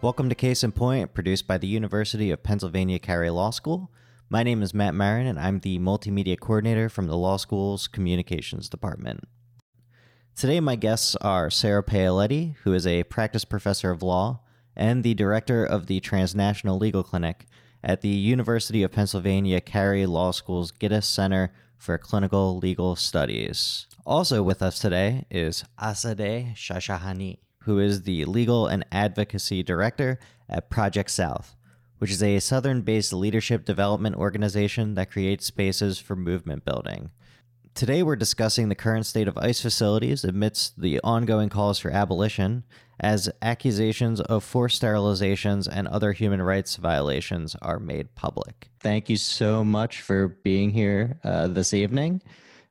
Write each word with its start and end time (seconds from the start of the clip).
Welcome 0.00 0.28
to 0.28 0.36
Case 0.36 0.62
in 0.62 0.70
Point, 0.70 1.12
produced 1.12 1.48
by 1.48 1.58
the 1.58 1.66
University 1.66 2.30
of 2.30 2.44
Pennsylvania 2.44 3.00
Carey 3.00 3.30
Law 3.30 3.50
School. 3.50 3.90
My 4.30 4.44
name 4.44 4.62
is 4.62 4.72
Matt 4.72 4.94
Marin, 4.94 5.26
and 5.26 5.40
I'm 5.40 5.58
the 5.58 5.80
Multimedia 5.80 6.38
Coordinator 6.38 6.88
from 6.88 7.08
the 7.08 7.16
Law 7.16 7.36
School's 7.36 7.88
Communications 7.88 8.68
Department. 8.68 9.24
Today, 10.36 10.60
my 10.60 10.76
guests 10.76 11.16
are 11.16 11.50
Sarah 11.50 11.82
Paoletti, 11.82 12.54
who 12.62 12.72
is 12.74 12.86
a 12.86 13.02
practice 13.02 13.44
professor 13.44 13.90
of 13.90 14.00
law 14.00 14.38
and 14.76 15.02
the 15.02 15.14
director 15.14 15.64
of 15.64 15.88
the 15.88 15.98
Transnational 15.98 16.78
Legal 16.78 17.02
Clinic 17.02 17.46
at 17.82 18.00
the 18.00 18.08
University 18.08 18.84
of 18.84 18.92
Pennsylvania 18.92 19.60
Carey 19.60 20.06
Law 20.06 20.30
School's 20.30 20.70
Gittes 20.70 21.06
Center 21.06 21.52
for 21.76 21.98
Clinical 21.98 22.56
Legal 22.56 22.94
Studies. 22.94 23.88
Also 24.06 24.44
with 24.44 24.62
us 24.62 24.78
today 24.78 25.26
is 25.28 25.64
Azadeh 25.76 26.54
Shahshahani, 26.54 27.38
who 27.68 27.78
is 27.78 28.04
the 28.04 28.24
legal 28.24 28.66
and 28.66 28.82
advocacy 28.90 29.62
director 29.62 30.18
at 30.48 30.70
Project 30.70 31.10
South, 31.10 31.54
which 31.98 32.10
is 32.10 32.22
a 32.22 32.38
southern 32.38 32.80
based 32.80 33.12
leadership 33.12 33.66
development 33.66 34.16
organization 34.16 34.94
that 34.94 35.10
creates 35.10 35.44
spaces 35.44 35.98
for 35.98 36.16
movement 36.16 36.64
building. 36.64 37.10
Today, 37.74 38.02
we're 38.02 38.16
discussing 38.16 38.70
the 38.70 38.74
current 38.74 39.04
state 39.04 39.28
of 39.28 39.36
ICE 39.36 39.60
facilities 39.60 40.24
amidst 40.24 40.80
the 40.80 40.98
ongoing 41.04 41.50
calls 41.50 41.78
for 41.78 41.90
abolition, 41.90 42.64
as 43.00 43.28
accusations 43.42 44.22
of 44.22 44.42
forced 44.42 44.80
sterilizations 44.80 45.68
and 45.70 45.86
other 45.88 46.12
human 46.12 46.40
rights 46.40 46.76
violations 46.76 47.54
are 47.60 47.78
made 47.78 48.14
public. 48.14 48.70
Thank 48.80 49.10
you 49.10 49.18
so 49.18 49.62
much 49.62 50.00
for 50.00 50.28
being 50.42 50.70
here 50.70 51.20
uh, 51.22 51.48
this 51.48 51.74
evening. 51.74 52.22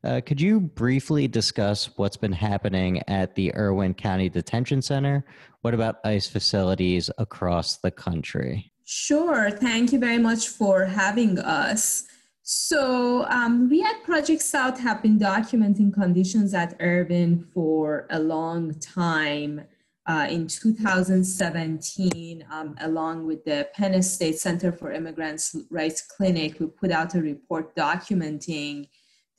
Uh, 0.08 0.22
could 0.22 0.40
you 0.40 0.62
briefly 0.62 1.28
discuss 1.28 1.90
what's 1.98 2.16
been 2.16 2.32
happening 2.32 3.02
at 3.10 3.36
the 3.36 3.54
Irwin 3.56 3.94
County 3.94 4.30
Detention 4.30 4.82
Center? 4.82 5.26
What 5.64 5.74
about 5.74 5.98
ICE 6.06 6.26
facilities 6.26 7.12
across 7.18 7.76
the 7.76 7.92
country? 7.92 8.72
Sure. 8.86 9.52
Thank 9.52 9.92
you 9.92 10.00
very 10.00 10.18
much 10.18 10.48
for 10.48 10.86
having 10.86 11.38
us. 11.40 12.06
So, 12.44 13.26
um, 13.26 13.70
we 13.70 13.84
at 13.84 14.02
Project 14.04 14.42
South 14.42 14.80
have 14.80 15.02
been 15.02 15.20
documenting 15.20 15.94
conditions 15.94 16.54
at 16.54 16.78
Irwin 16.82 17.46
for 17.54 18.08
a 18.10 18.20
long 18.20 18.80
time. 18.80 19.66
Uh, 20.06 20.26
in 20.30 20.48
2017, 20.48 22.46
um, 22.50 22.76
along 22.80 23.28
with 23.28 23.44
the 23.44 23.68
Penn 23.74 24.02
State 24.02 24.40
Center 24.40 24.72
for 24.72 24.94
Immigrants' 24.94 25.54
Rights 25.70 26.02
Clinic, 26.02 26.62
we 26.62 26.68
put 26.68 26.92
out 26.92 27.14
a 27.14 27.22
report 27.22 27.76
documenting 27.76 28.88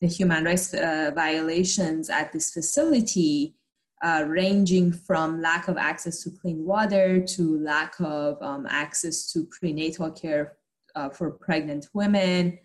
the 0.01 0.07
human 0.07 0.45
rights 0.45 0.73
uh, 0.75 1.11
violations 1.15 2.09
at 2.11 2.33
this 2.33 2.51
facility, 2.53 3.55
uh, 4.03 4.25
ranging 4.29 4.93
from 4.93 5.43
lack 5.43 5.67
of 5.67 5.77
access 5.77 6.23
to 6.23 6.31
clean 6.31 6.65
water 6.65 7.21
to 7.21 7.59
lack 7.61 7.95
of 7.99 8.41
um, 8.41 8.67
access 8.71 9.33
to 9.33 9.45
prenatal 9.47 10.11
care 10.11 10.57
uh, 10.95 11.09
for 11.09 11.31
pregnant 11.33 11.89
women, 11.95 12.59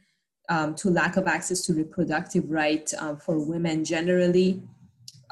um, 0.49 0.75
to 0.75 0.89
lack 0.89 1.17
of 1.17 1.27
access 1.27 1.61
to 1.65 1.73
reproductive 1.73 2.49
rights 2.49 2.93
um, 2.99 3.17
for 3.17 3.39
women 3.39 3.83
generally. 3.83 4.61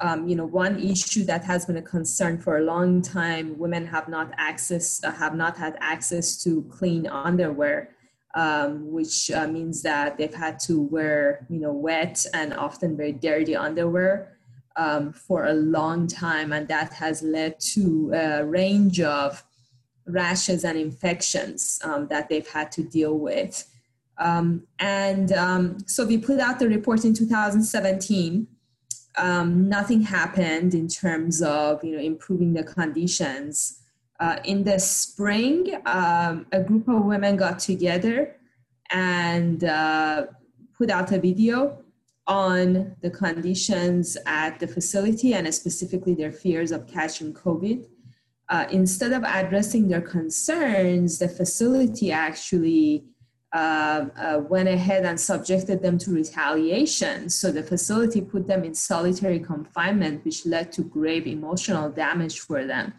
Um, 0.02 0.28
you 0.28 0.36
know, 0.36 0.46
one 0.46 0.80
issue 0.80 1.24
that 1.26 1.44
has 1.44 1.68
been 1.68 1.78
a 1.78 1.82
concern 1.82 2.40
for 2.40 2.58
a 2.58 2.62
long 2.62 3.04
time: 3.04 3.60
women 3.60 3.86
have 3.86 4.08
not 4.08 4.32
access, 4.38 5.04
uh, 5.04 5.12
have 5.12 5.36
not 5.36 5.56
had 5.56 5.78
access 5.80 6.44
to 6.44 6.64
clean 6.72 7.06
underwear 7.06 7.90
um, 8.34 8.92
which 8.92 9.30
uh, 9.32 9.48
means 9.48 9.82
that 9.82 10.18
they've 10.18 10.34
had 10.34 10.60
to 10.60 10.82
wear, 10.82 11.46
you 11.50 11.60
know, 11.60 11.74
wet 11.74 12.26
and 12.34 12.54
often 12.54 12.96
very 12.96 13.12
dirty 13.12 13.56
underwear 13.56 14.38
um, 14.76 15.12
for 15.12 15.46
a 15.46 15.54
long 15.54 16.08
time, 16.08 16.54
and 16.54 16.68
that 16.68 16.94
has 16.94 17.22
led 17.22 17.60
to 17.60 18.12
a 18.14 18.46
range 18.46 19.02
of 19.02 19.44
rashes 20.06 20.64
and 20.64 20.78
infections 20.78 21.80
um, 21.84 22.08
that 22.08 22.30
they've 22.30 22.48
had 22.48 22.72
to 22.74 22.84
deal 22.84 23.18
with. 23.18 23.68
Um, 24.18 24.68
and 24.80 25.32
um, 25.32 25.78
so 25.88 26.06
we 26.06 26.18
put 26.18 26.40
out 26.40 26.60
the 26.60 26.68
report 26.68 27.06
in 27.06 27.14
2017. 27.14 28.48
Um, 29.18 29.68
nothing 29.68 30.02
happened 30.02 30.74
in 30.74 30.88
terms 30.88 31.42
of 31.42 31.84
you 31.84 31.98
know 31.98 32.02
improving 32.02 32.54
the 32.54 32.64
conditions 32.64 33.81
uh, 34.22 34.38
in 34.46 34.64
the 34.64 34.78
spring, 34.80 35.82
um, 35.88 36.46
a 36.52 36.62
group 36.62 36.88
of 36.88 37.04
women 37.04 37.36
got 37.36 37.58
together 37.58 38.36
and 38.92 39.64
uh, 39.64 40.28
put 40.78 40.92
out 40.92 41.12
a 41.12 41.20
video 41.20 41.84
on 42.28 42.96
the 43.02 43.10
conditions 43.10 44.18
at 44.28 44.60
the 44.60 44.68
facility 44.68 45.34
and 45.34 45.52
specifically 45.54 46.14
their 46.14 46.32
fears 46.32 46.72
of 46.72 46.88
catching 46.88 47.34
COVID. 47.34 47.88
Uh, 48.48 48.68
instead 48.70 49.12
of 49.12 49.24
addressing 49.24 49.88
their 49.88 50.02
concerns, 50.02 51.18
the 51.18 51.28
facility 51.28 52.12
actually 52.12 53.06
uh, 53.54 54.06
uh, 54.16 54.42
went 54.48 54.70
ahead 54.70 55.04
and 55.04 55.20
subjected 55.20 55.82
them 55.82 55.98
to 55.98 56.12
retaliation. 56.12 57.28
So 57.28 57.52
the 57.52 57.64
facility 57.64 58.22
put 58.22 58.48
them 58.48 58.64
in 58.64 58.76
solitary 58.76 59.40
confinement, 59.40 60.24
which 60.24 60.46
led 60.46 60.72
to 60.74 60.84
grave 60.84 61.26
emotional 61.26 61.90
damage 61.90 62.40
for 62.40 62.66
them. 62.66 62.94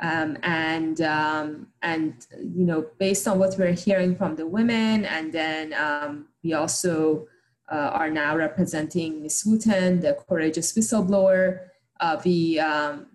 Um, 0.00 0.38
and 0.44 1.00
um, 1.00 1.66
and 1.82 2.14
you 2.38 2.64
know 2.64 2.86
based 2.98 3.26
on 3.26 3.38
what 3.40 3.56
we're 3.58 3.72
hearing 3.72 4.14
from 4.14 4.36
the 4.36 4.46
women 4.46 5.04
and 5.04 5.32
then 5.32 5.74
um, 5.74 6.28
we 6.44 6.52
also 6.52 7.26
uh, 7.70 7.90
are 7.92 8.10
now 8.10 8.36
representing 8.36 9.22
Miss 9.22 9.44
Wooten, 9.44 10.00
the 10.00 10.16
courageous 10.28 10.72
whistleblower. 10.72 11.68
Uh, 12.00 12.20
we 12.24 12.58
um, 12.58 13.06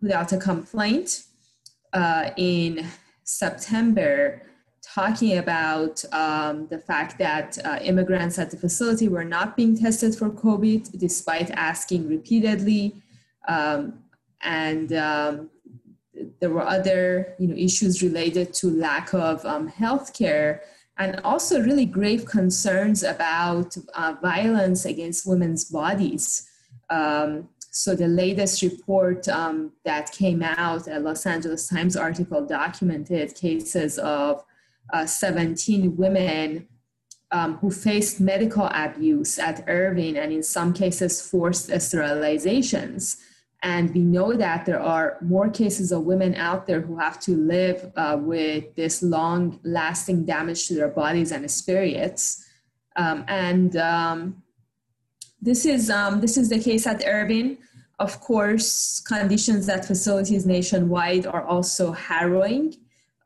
put 0.00 0.10
out 0.10 0.32
a 0.32 0.36
complaint 0.36 1.22
uh, 1.92 2.30
in 2.36 2.86
September 3.24 4.42
talking 4.82 5.38
about 5.38 6.04
um, 6.12 6.66
the 6.68 6.78
fact 6.78 7.18
that 7.18 7.58
uh, 7.64 7.78
immigrants 7.82 8.38
at 8.38 8.50
the 8.50 8.56
facility 8.56 9.08
were 9.08 9.24
not 9.24 9.56
being 9.56 9.76
tested 9.76 10.14
for 10.14 10.30
COVID 10.30 10.98
despite 10.98 11.50
asking 11.50 12.08
repeatedly. 12.08 13.02
Um, 13.48 14.04
and 14.42 14.92
there 16.40 16.50
were 16.50 16.66
other 16.66 17.34
you 17.38 17.48
know, 17.48 17.56
issues 17.56 18.02
related 18.02 18.52
to 18.54 18.70
lack 18.70 19.12
of 19.14 19.44
um, 19.44 19.68
health 19.68 20.14
care 20.16 20.62
and 20.98 21.20
also 21.24 21.60
really 21.60 21.84
grave 21.84 22.24
concerns 22.24 23.02
about 23.02 23.76
uh, 23.94 24.14
violence 24.22 24.84
against 24.84 25.26
women's 25.26 25.64
bodies. 25.66 26.48
Um, 26.88 27.48
so 27.70 27.94
the 27.94 28.08
latest 28.08 28.62
report 28.62 29.28
um, 29.28 29.72
that 29.84 30.10
came 30.12 30.42
out, 30.42 30.88
a 30.88 30.98
Los 30.98 31.26
Angeles 31.26 31.68
Times 31.68 31.96
article 31.96 32.46
documented 32.46 33.34
cases 33.34 33.98
of 33.98 34.42
uh, 34.92 35.04
17 35.04 35.96
women 35.96 36.68
um, 37.32 37.56
who 37.58 37.70
faced 37.70 38.20
medical 38.20 38.66
abuse 38.72 39.38
at 39.38 39.68
Irwin 39.68 40.16
and 40.16 40.32
in 40.32 40.42
some 40.42 40.72
cases 40.72 41.20
forced 41.20 41.68
sterilizations. 41.68 43.16
And 43.66 43.92
we 43.92 44.02
know 44.02 44.32
that 44.32 44.64
there 44.64 44.80
are 44.80 45.18
more 45.20 45.50
cases 45.50 45.90
of 45.90 46.04
women 46.04 46.36
out 46.36 46.68
there 46.68 46.80
who 46.80 46.96
have 46.98 47.18
to 47.22 47.36
live 47.36 47.90
uh, 47.96 48.16
with 48.16 48.72
this 48.76 49.02
long 49.02 49.58
lasting 49.64 50.24
damage 50.24 50.68
to 50.68 50.76
their 50.76 50.86
bodies 50.86 51.32
and 51.32 51.50
spirits. 51.50 52.46
Um, 52.94 53.24
and 53.26 53.76
um, 53.76 54.40
this, 55.42 55.66
is, 55.66 55.90
um, 55.90 56.20
this 56.20 56.36
is 56.36 56.48
the 56.48 56.60
case 56.60 56.86
at 56.86 57.04
Irwin. 57.04 57.58
Of 57.98 58.20
course, 58.20 59.00
conditions 59.00 59.68
at 59.68 59.84
facilities 59.84 60.46
nationwide 60.46 61.26
are 61.26 61.44
also 61.44 61.90
harrowing. 61.90 62.76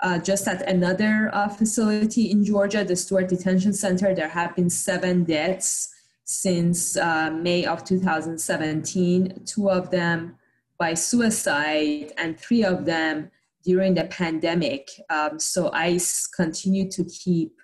Uh, 0.00 0.18
just 0.18 0.48
at 0.48 0.66
another 0.66 1.28
uh, 1.34 1.50
facility 1.50 2.30
in 2.30 2.46
Georgia, 2.46 2.82
the 2.82 2.96
Stewart 2.96 3.28
Detention 3.28 3.74
Center, 3.74 4.14
there 4.14 4.30
have 4.30 4.56
been 4.56 4.70
seven 4.70 5.24
deaths 5.24 5.94
since 6.30 6.96
uh, 6.96 7.28
May 7.28 7.66
of 7.66 7.82
2017, 7.82 9.42
two 9.44 9.68
of 9.68 9.90
them 9.90 10.36
by 10.78 10.94
suicide, 10.94 12.12
and 12.18 12.38
three 12.38 12.62
of 12.62 12.84
them 12.84 13.32
during 13.64 13.94
the 13.94 14.04
pandemic. 14.04 14.88
Um, 15.10 15.40
so 15.40 15.72
ICE 15.72 16.28
continued 16.28 16.92
to 16.92 17.04
keep 17.04 17.56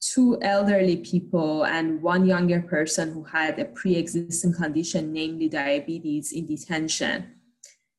two 0.00 0.38
elderly 0.40 0.96
people 0.96 1.66
and 1.66 2.00
one 2.00 2.24
younger 2.24 2.62
person 2.62 3.12
who 3.12 3.22
had 3.22 3.58
a 3.58 3.66
pre 3.66 3.96
existing 3.96 4.54
condition, 4.54 5.12
namely 5.12 5.50
diabetes, 5.50 6.32
in 6.32 6.46
detention, 6.46 7.26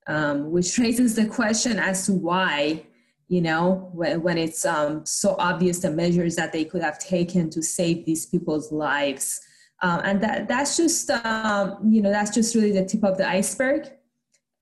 um, 0.08 0.50
which 0.50 0.80
raises 0.80 1.14
the 1.14 1.28
question 1.28 1.78
as 1.78 2.08
to 2.08 2.14
why. 2.14 2.88
You 3.28 3.42
know, 3.42 3.92
when, 3.94 4.24
when 4.24 4.38
it's 4.40 4.66
um, 4.66 5.06
so 5.06 5.36
obvious 5.38 5.78
the 5.80 5.92
measures 5.92 6.36
that 6.38 6.54
they 6.54 6.66
could 6.66 6.82
have 6.82 6.98
taken 6.98 7.52
to 7.52 7.62
save 7.62 8.04
these 8.06 8.26
people's 8.26 8.72
lives 8.72 9.42
um, 9.82 10.02
and 10.04 10.22
that, 10.22 10.48
that's 10.48 10.78
just, 10.78 11.10
um, 11.10 11.78
you 11.88 12.02
know, 12.02 12.10
that's 12.10 12.32
just 12.32 12.56
really 12.56 12.72
the 12.72 12.86
tip 12.86 13.04
of 13.04 13.18
the 13.18 13.28
iceberg. 13.28 13.90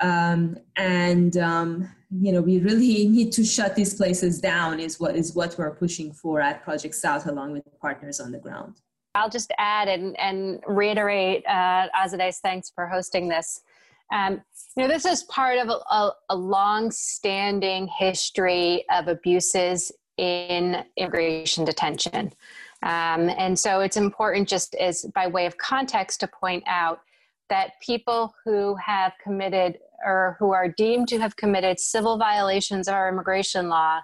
Um, 0.02 0.58
and, 0.76 1.38
um, 1.38 1.90
you 2.12 2.34
know, 2.34 2.42
we 2.42 2.60
really 2.60 3.08
need 3.08 3.32
to 3.34 3.46
shut 3.46 3.76
these 3.76 3.94
places 3.94 4.42
down 4.42 4.80
is 4.80 5.00
what 5.00 5.16
is 5.16 5.34
what 5.36 5.58
we're 5.58 5.72
pushing 5.72 6.12
for 6.12 6.42
at 6.42 6.64
Project 6.64 6.96
South 6.96 7.28
along 7.28 7.54
with 7.54 7.64
partners 7.80 8.20
on 8.20 8.32
the 8.32 8.40
ground. 8.40 8.82
I'll 9.16 9.30
just 9.30 9.54
add 9.58 9.88
and, 9.88 10.20
and 10.20 10.62
reiterate 10.68 11.46
uh, 11.48 11.88
Azadeh's 11.96 12.40
thanks 12.40 12.70
for 12.70 12.86
hosting 12.88 13.30
this 13.30 13.62
Um, 14.12 14.42
you 14.76 14.84
know, 14.84 14.88
this 14.90 15.06
is 15.06 15.24
part 15.24 15.58
of 15.58 15.70
a, 15.70 15.80
a, 15.90 16.12
a 16.30 16.36
long-standing 16.36 17.88
history 17.88 18.86
of 18.92 19.08
abuses 19.08 19.92
in 20.18 20.84
immigration 20.98 21.66
detention. 21.66 22.34
Um, 22.86 23.30
and 23.30 23.58
so 23.58 23.82
it's 23.82 23.98
important, 23.98 24.48
just 24.48 24.76
as 24.76 25.04
by 25.16 25.26
way 25.28 25.48
of 25.48 25.58
context, 25.58 26.20
to 26.20 26.28
point 26.28 26.64
out 26.68 27.02
that 27.50 27.72
people 27.82 28.34
who 28.46 28.76
have 28.76 29.14
committed 29.22 29.80
or 30.06 30.38
who 30.40 30.52
are 30.52 30.68
deemed 30.68 31.08
to 31.08 31.20
have 31.20 31.36
committed 31.36 31.80
civil 31.80 32.18
violations 32.18 32.88
of 32.88 32.94
our 32.94 33.10
immigration 33.10 33.70
law 33.70 34.02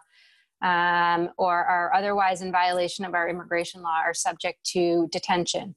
um, 0.63 1.29
or 1.37 1.63
are 1.63 1.93
otherwise 1.93 2.41
in 2.41 2.51
violation 2.51 3.05
of 3.05 3.13
our 3.13 3.29
immigration 3.29 3.81
law 3.81 3.99
are 4.03 4.13
subject 4.13 4.63
to 4.63 5.07
detention. 5.11 5.75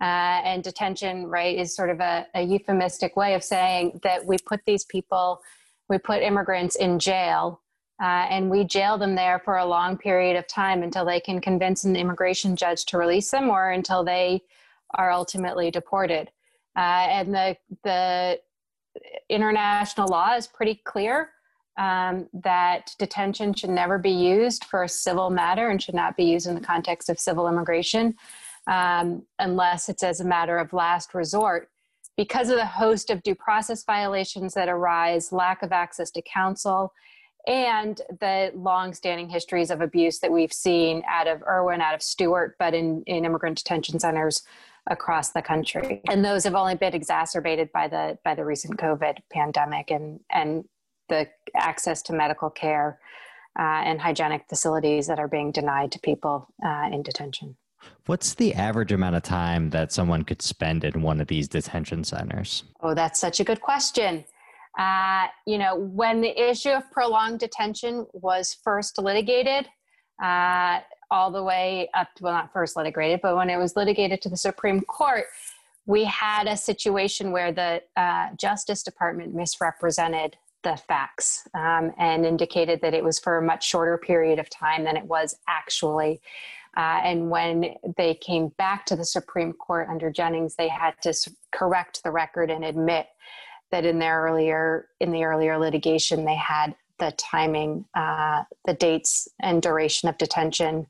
Uh, 0.00 0.40
and 0.44 0.62
detention, 0.62 1.26
right, 1.26 1.58
is 1.58 1.74
sort 1.74 1.90
of 1.90 2.00
a, 2.00 2.26
a 2.34 2.42
euphemistic 2.42 3.16
way 3.16 3.34
of 3.34 3.42
saying 3.42 3.98
that 4.02 4.24
we 4.26 4.36
put 4.46 4.60
these 4.66 4.84
people, 4.84 5.40
we 5.88 5.96
put 5.96 6.22
immigrants 6.22 6.76
in 6.76 6.98
jail 6.98 7.62
uh, 8.02 8.26
and 8.28 8.50
we 8.50 8.64
jail 8.64 8.98
them 8.98 9.14
there 9.14 9.40
for 9.44 9.56
a 9.56 9.64
long 9.64 9.96
period 9.96 10.36
of 10.36 10.46
time 10.46 10.82
until 10.82 11.04
they 11.04 11.20
can 11.20 11.40
convince 11.40 11.84
an 11.84 11.96
immigration 11.96 12.54
judge 12.54 12.84
to 12.84 12.98
release 12.98 13.30
them 13.30 13.48
or 13.48 13.70
until 13.70 14.04
they 14.04 14.42
are 14.94 15.10
ultimately 15.10 15.70
deported. 15.70 16.30
Uh, 16.76 17.06
and 17.08 17.34
the, 17.34 17.56
the 17.84 18.38
international 19.30 20.08
law 20.08 20.34
is 20.34 20.46
pretty 20.46 20.80
clear 20.84 21.30
um, 21.78 22.28
that 22.32 22.94
detention 22.98 23.54
should 23.54 23.70
never 23.70 23.98
be 23.98 24.10
used 24.10 24.64
for 24.64 24.82
a 24.82 24.88
civil 24.88 25.30
matter 25.30 25.70
and 25.70 25.82
should 25.82 25.94
not 25.94 26.16
be 26.16 26.24
used 26.24 26.46
in 26.46 26.54
the 26.54 26.60
context 26.60 27.08
of 27.08 27.18
civil 27.18 27.48
immigration 27.48 28.14
um, 28.66 29.22
unless 29.38 29.88
it's 29.88 30.02
as 30.02 30.20
a 30.20 30.24
matter 30.24 30.58
of 30.58 30.72
last 30.72 31.14
resort. 31.14 31.70
Because 32.16 32.48
of 32.48 32.56
the 32.56 32.66
host 32.66 33.10
of 33.10 33.22
due 33.22 33.34
process 33.34 33.84
violations 33.84 34.54
that 34.54 34.68
arise, 34.68 35.32
lack 35.32 35.62
of 35.62 35.72
access 35.72 36.10
to 36.12 36.22
counsel, 36.22 36.92
and 37.46 38.00
the 38.20 38.52
long-standing 38.54 39.28
histories 39.28 39.70
of 39.70 39.80
abuse 39.80 40.18
that 40.18 40.32
we've 40.32 40.52
seen 40.52 41.02
out 41.08 41.28
of 41.28 41.42
Irwin, 41.42 41.80
out 41.80 41.94
of 41.94 42.02
Stewart, 42.02 42.56
but 42.58 42.74
in, 42.74 43.02
in 43.06 43.24
immigrant 43.24 43.58
detention 43.58 43.98
centers 44.00 44.42
across 44.88 45.30
the 45.30 45.42
country. 45.42 46.00
And 46.08 46.24
those 46.24 46.44
have 46.44 46.54
only 46.54 46.74
been 46.74 46.94
exacerbated 46.94 47.72
by 47.72 47.88
the 47.88 48.18
by 48.24 48.34
the 48.34 48.44
recent 48.44 48.78
COVID 48.78 49.18
pandemic 49.32 49.90
and 49.90 50.20
and 50.30 50.64
the 51.08 51.28
access 51.54 52.02
to 52.02 52.12
medical 52.12 52.50
care 52.50 52.98
uh, 53.58 53.62
and 53.84 54.00
hygienic 54.00 54.44
facilities 54.48 55.06
that 55.06 55.18
are 55.18 55.28
being 55.28 55.52
denied 55.52 55.92
to 55.92 56.00
people 56.00 56.48
uh, 56.64 56.88
in 56.92 57.02
detention. 57.02 57.56
What's 58.06 58.34
the 58.34 58.54
average 58.54 58.92
amount 58.92 59.16
of 59.16 59.22
time 59.22 59.70
that 59.70 59.92
someone 59.92 60.24
could 60.24 60.42
spend 60.42 60.84
in 60.84 61.02
one 61.02 61.20
of 61.20 61.28
these 61.28 61.48
detention 61.48 62.04
centers? 62.04 62.64
Oh, 62.80 62.94
that's 62.94 63.20
such 63.20 63.38
a 63.38 63.44
good 63.44 63.60
question. 63.60 64.24
Uh, 64.76 65.26
you 65.46 65.58
know, 65.58 65.76
when 65.76 66.20
the 66.20 66.50
issue 66.50 66.70
of 66.70 66.90
prolonged 66.90 67.40
detention 67.40 68.06
was 68.12 68.56
first 68.62 68.98
litigated, 68.98 69.68
uh, 70.22 70.80
all 71.10 71.30
the 71.30 71.42
way 71.42 71.88
up 71.94 72.08
to, 72.16 72.24
well, 72.24 72.32
not 72.32 72.52
first 72.52 72.76
litigated, 72.76 73.20
but 73.22 73.36
when 73.36 73.48
it 73.48 73.56
was 73.56 73.76
litigated 73.76 74.20
to 74.22 74.28
the 74.28 74.36
Supreme 74.36 74.80
Court, 74.80 75.24
we 75.86 76.04
had 76.04 76.46
a 76.48 76.56
situation 76.56 77.30
where 77.30 77.52
the 77.52 77.82
uh, 77.96 78.28
Justice 78.36 78.82
Department 78.82 79.34
misrepresented 79.34 80.36
the 80.62 80.76
facts 80.76 81.46
um, 81.54 81.92
and 81.96 82.26
indicated 82.26 82.80
that 82.80 82.92
it 82.92 83.04
was 83.04 83.20
for 83.20 83.38
a 83.38 83.42
much 83.42 83.64
shorter 83.64 83.96
period 83.96 84.38
of 84.38 84.50
time 84.50 84.84
than 84.84 84.96
it 84.96 85.04
was 85.04 85.36
actually. 85.48 86.20
Uh, 86.76 87.00
and 87.04 87.30
when 87.30 87.74
they 87.96 88.14
came 88.14 88.48
back 88.58 88.84
to 88.84 88.96
the 88.96 89.04
Supreme 89.04 89.52
Court 89.52 89.88
under 89.88 90.10
Jennings, 90.10 90.56
they 90.56 90.68
had 90.68 90.94
to 91.02 91.14
correct 91.52 92.02
the 92.02 92.10
record 92.10 92.50
and 92.50 92.64
admit 92.64 93.06
that 93.70 93.84
in 93.84 93.98
their 93.98 94.22
earlier 94.22 94.88
in 95.00 95.12
the 95.12 95.24
earlier 95.24 95.58
litigation 95.58 96.24
they 96.24 96.36
had 96.36 96.74
the 96.98 97.12
timing, 97.18 97.84
uh, 97.94 98.42
the 98.64 98.74
dates 98.74 99.28
and 99.42 99.60
duration 99.60 100.08
of 100.08 100.16
detention 100.18 100.86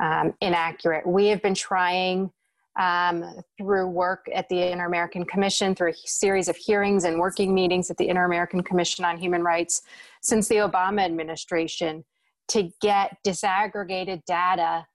um, 0.00 0.34
inaccurate. 0.40 1.06
We 1.06 1.26
have 1.26 1.42
been 1.42 1.54
trying 1.54 2.30
um, 2.78 3.42
through 3.58 3.86
work 3.88 4.26
at 4.34 4.48
the 4.48 4.72
Inter 4.72 4.86
American 4.86 5.24
Commission, 5.24 5.74
through 5.74 5.90
a 5.90 5.94
series 5.94 6.48
of 6.48 6.56
hearings 6.56 7.04
and 7.04 7.18
working 7.18 7.54
meetings 7.54 7.90
at 7.90 7.98
the 7.98 8.08
Inter 8.08 8.24
American 8.24 8.62
Commission 8.62 9.04
on 9.04 9.18
Human 9.18 9.42
Rights 9.42 9.82
since 10.22 10.48
the 10.48 10.56
Obama 10.56 11.04
administration 11.04 12.04
to 12.48 12.70
get 12.80 13.16
disaggregated 13.26 14.24
data 14.24 14.86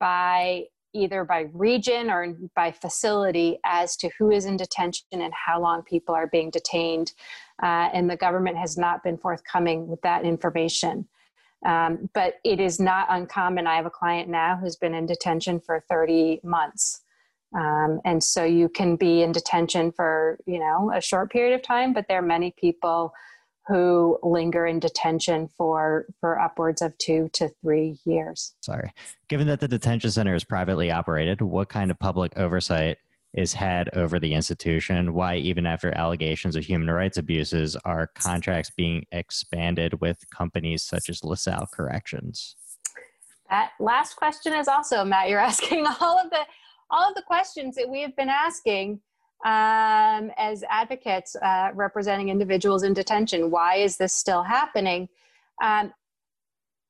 by 0.00 0.64
either 0.98 1.24
by 1.24 1.48
region 1.52 2.10
or 2.10 2.34
by 2.54 2.72
facility 2.72 3.58
as 3.64 3.96
to 3.96 4.10
who 4.18 4.30
is 4.30 4.44
in 4.44 4.56
detention 4.56 5.06
and 5.12 5.32
how 5.32 5.60
long 5.60 5.82
people 5.82 6.14
are 6.14 6.26
being 6.26 6.50
detained. 6.50 7.12
Uh, 7.62 7.88
and 7.92 8.08
the 8.08 8.16
government 8.16 8.56
has 8.56 8.76
not 8.76 9.02
been 9.02 9.18
forthcoming 9.18 9.88
with 9.88 10.00
that 10.02 10.24
information. 10.24 11.06
Um, 11.66 12.08
but 12.14 12.34
it 12.44 12.60
is 12.60 12.78
not 12.78 13.08
uncommon. 13.10 13.66
I 13.66 13.76
have 13.76 13.86
a 13.86 13.90
client 13.90 14.28
now 14.28 14.56
who's 14.56 14.76
been 14.76 14.94
in 14.94 15.06
detention 15.06 15.60
for 15.60 15.84
30 15.88 16.40
months. 16.44 17.00
Um, 17.56 18.00
and 18.04 18.22
so 18.22 18.44
you 18.44 18.68
can 18.68 18.96
be 18.96 19.22
in 19.22 19.32
detention 19.32 19.90
for, 19.90 20.38
you 20.46 20.58
know, 20.58 20.92
a 20.94 21.00
short 21.00 21.32
period 21.32 21.54
of 21.54 21.62
time, 21.62 21.94
but 21.94 22.06
there 22.06 22.18
are 22.18 22.22
many 22.22 22.54
people 22.56 23.12
who 23.68 24.18
linger 24.22 24.66
in 24.66 24.80
detention 24.80 25.48
for 25.56 26.06
for 26.20 26.40
upwards 26.40 26.80
of 26.80 26.96
two 26.98 27.28
to 27.34 27.50
three 27.62 27.98
years. 28.04 28.54
Sorry. 28.62 28.90
Given 29.28 29.46
that 29.48 29.60
the 29.60 29.68
detention 29.68 30.10
center 30.10 30.34
is 30.34 30.42
privately 30.42 30.90
operated, 30.90 31.42
what 31.42 31.68
kind 31.68 31.90
of 31.90 31.98
public 31.98 32.32
oversight 32.36 32.96
is 33.34 33.52
had 33.52 33.90
over 33.94 34.18
the 34.18 34.32
institution? 34.32 35.12
Why, 35.12 35.36
even 35.36 35.66
after 35.66 35.94
allegations 35.94 36.56
of 36.56 36.64
human 36.64 36.90
rights 36.90 37.18
abuses, 37.18 37.76
are 37.84 38.10
contracts 38.14 38.70
being 38.74 39.04
expanded 39.12 40.00
with 40.00 40.24
companies 40.30 40.82
such 40.82 41.10
as 41.10 41.22
LaSalle 41.22 41.68
Corrections? 41.72 42.56
That 43.50 43.72
last 43.78 44.16
question 44.16 44.54
is 44.54 44.66
also 44.66 45.04
Matt. 45.04 45.28
You're 45.28 45.40
asking 45.52 45.86
all 46.00 46.18
of 46.18 46.30
the 46.30 46.40
all 46.90 47.06
of 47.06 47.14
the 47.14 47.22
questions 47.22 47.76
that 47.76 47.88
we 47.88 48.00
have 48.00 48.16
been 48.16 48.30
asking 48.30 49.00
um, 49.44 50.32
as 50.36 50.64
advocates 50.68 51.36
uh, 51.36 51.70
representing 51.74 52.28
individuals 52.28 52.82
in 52.82 52.92
detention. 52.92 53.50
Why 53.50 53.76
is 53.76 53.96
this 53.96 54.12
still 54.12 54.42
happening? 54.42 55.08
Um, 55.62 55.92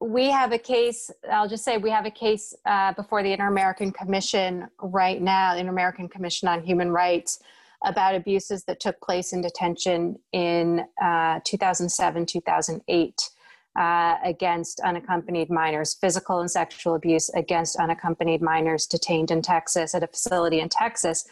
we 0.00 0.30
have 0.30 0.52
a 0.52 0.58
case, 0.58 1.10
I'll 1.30 1.48
just 1.48 1.64
say 1.64 1.76
we 1.76 1.90
have 1.90 2.06
a 2.06 2.10
case 2.10 2.54
uh, 2.64 2.92
before 2.92 3.22
the 3.22 3.32
Inter 3.32 3.48
American 3.48 3.90
Commission 3.90 4.68
right 4.80 5.20
now, 5.20 5.54
the 5.54 5.60
Inter 5.60 5.72
American 5.72 6.08
Commission 6.08 6.48
on 6.48 6.62
Human 6.62 6.90
Rights, 6.90 7.40
about 7.84 8.14
abuses 8.14 8.64
that 8.64 8.80
took 8.80 9.00
place 9.00 9.32
in 9.32 9.40
detention 9.40 10.18
in 10.32 10.84
uh, 11.02 11.40
2007 11.44 12.26
2008. 12.26 13.30
Uh, 13.78 14.16
against 14.24 14.80
unaccompanied 14.80 15.48
minors, 15.50 15.94
physical 15.94 16.40
and 16.40 16.50
sexual 16.50 16.96
abuse 16.96 17.28
against 17.36 17.76
unaccompanied 17.76 18.42
minors 18.42 18.86
detained 18.86 19.30
in 19.30 19.40
Texas 19.40 19.94
at 19.94 20.02
a 20.02 20.06
facility 20.08 20.58
in 20.58 20.68
Texas 20.68 21.28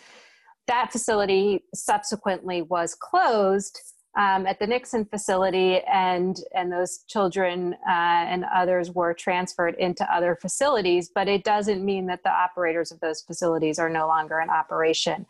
that 0.66 0.92
facility 0.92 1.64
subsequently 1.74 2.62
was 2.62 2.94
closed 2.94 3.80
um, 4.16 4.46
at 4.46 4.58
the 4.58 4.66
Nixon 4.66 5.04
facility, 5.04 5.80
and 5.80 6.36
and 6.54 6.72
those 6.72 7.00
children 7.06 7.74
uh, 7.86 7.90
and 7.90 8.44
others 8.44 8.90
were 8.90 9.12
transferred 9.12 9.74
into 9.78 10.10
other 10.12 10.38
facilities. 10.40 11.10
But 11.14 11.28
it 11.28 11.44
doesn't 11.44 11.84
mean 11.84 12.06
that 12.06 12.22
the 12.22 12.30
operators 12.30 12.90
of 12.90 13.00
those 13.00 13.20
facilities 13.20 13.78
are 13.78 13.90
no 13.90 14.06
longer 14.06 14.40
in 14.40 14.48
operation. 14.48 15.26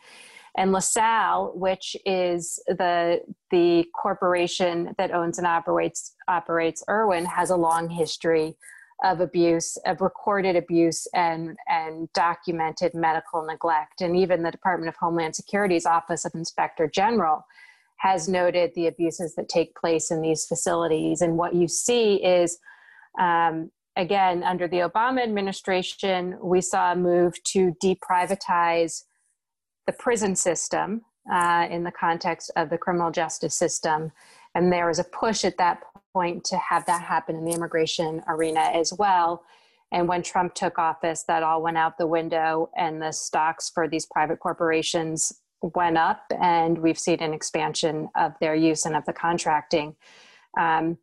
And 0.55 0.71
LaSalle, 0.71 1.51
which 1.53 1.97
is 2.05 2.59
the 2.67 3.21
the 3.51 3.85
corporation 3.93 4.95
that 4.97 5.11
owns 5.11 5.37
and 5.37 5.45
operates 5.45 6.15
operates 6.29 6.81
Irwin, 6.89 7.25
has 7.25 7.49
a 7.49 7.57
long 7.57 7.89
history 7.89 8.55
of 9.03 9.19
abuse, 9.19 9.77
of 9.85 10.01
recorded 10.01 10.55
abuse 10.55 11.07
and, 11.13 11.55
and 11.67 12.11
documented 12.13 12.93
medical 12.93 13.45
neglect. 13.45 14.01
And 14.01 14.15
even 14.15 14.43
the 14.43 14.51
Department 14.51 14.89
of 14.89 14.95
Homeland 14.95 15.35
Security's 15.35 15.85
Office 15.85 16.25
of 16.25 16.33
Inspector 16.33 16.87
General 16.89 17.45
has 17.97 18.27
noted 18.27 18.71
the 18.75 18.87
abuses 18.87 19.35
that 19.35 19.49
take 19.49 19.75
place 19.75 20.11
in 20.11 20.21
these 20.21 20.45
facilities. 20.45 21.21
And 21.21 21.37
what 21.37 21.55
you 21.55 21.67
see 21.67 22.15
is, 22.23 22.59
um, 23.19 23.71
again, 23.95 24.43
under 24.43 24.67
the 24.67 24.77
Obama 24.77 25.23
administration, 25.23 26.37
we 26.41 26.61
saw 26.61 26.91
a 26.91 26.95
move 26.95 27.41
to 27.45 27.75
deprivatize 27.83 29.03
the 29.85 29.93
prison 29.93 30.35
system 30.35 31.01
uh, 31.31 31.67
in 31.69 31.83
the 31.83 31.91
context 31.91 32.51
of 32.55 32.69
the 32.69 32.77
criminal 32.77 33.11
justice 33.11 33.57
system. 33.57 34.11
And 34.57 34.73
there 34.73 34.87
was 34.87 34.97
a 34.97 35.03
push 35.03 35.45
at 35.45 35.57
that 35.57 35.83
point 36.13 36.43
to 36.45 36.57
have 36.57 36.83
that 36.87 37.03
happen 37.03 37.35
in 37.35 37.45
the 37.45 37.51
immigration 37.51 38.23
arena 38.27 38.71
as 38.73 38.91
well. 38.91 39.43
And 39.91 40.07
when 40.07 40.23
Trump 40.23 40.55
took 40.55 40.79
office, 40.79 41.25
that 41.27 41.43
all 41.43 41.61
went 41.61 41.77
out 41.77 41.99
the 41.99 42.07
window, 42.07 42.71
and 42.75 42.99
the 42.99 43.11
stocks 43.11 43.69
for 43.69 43.87
these 43.87 44.07
private 44.07 44.39
corporations 44.39 45.31
went 45.61 45.95
up, 45.95 46.23
and 46.41 46.79
we've 46.79 46.97
seen 46.97 47.19
an 47.19 47.33
expansion 47.33 48.09
of 48.15 48.33
their 48.41 48.55
use 48.55 48.87
and 48.87 48.95
of 48.95 49.05
the 49.05 49.13
contracting. 49.13 49.95
Um, 50.59 50.97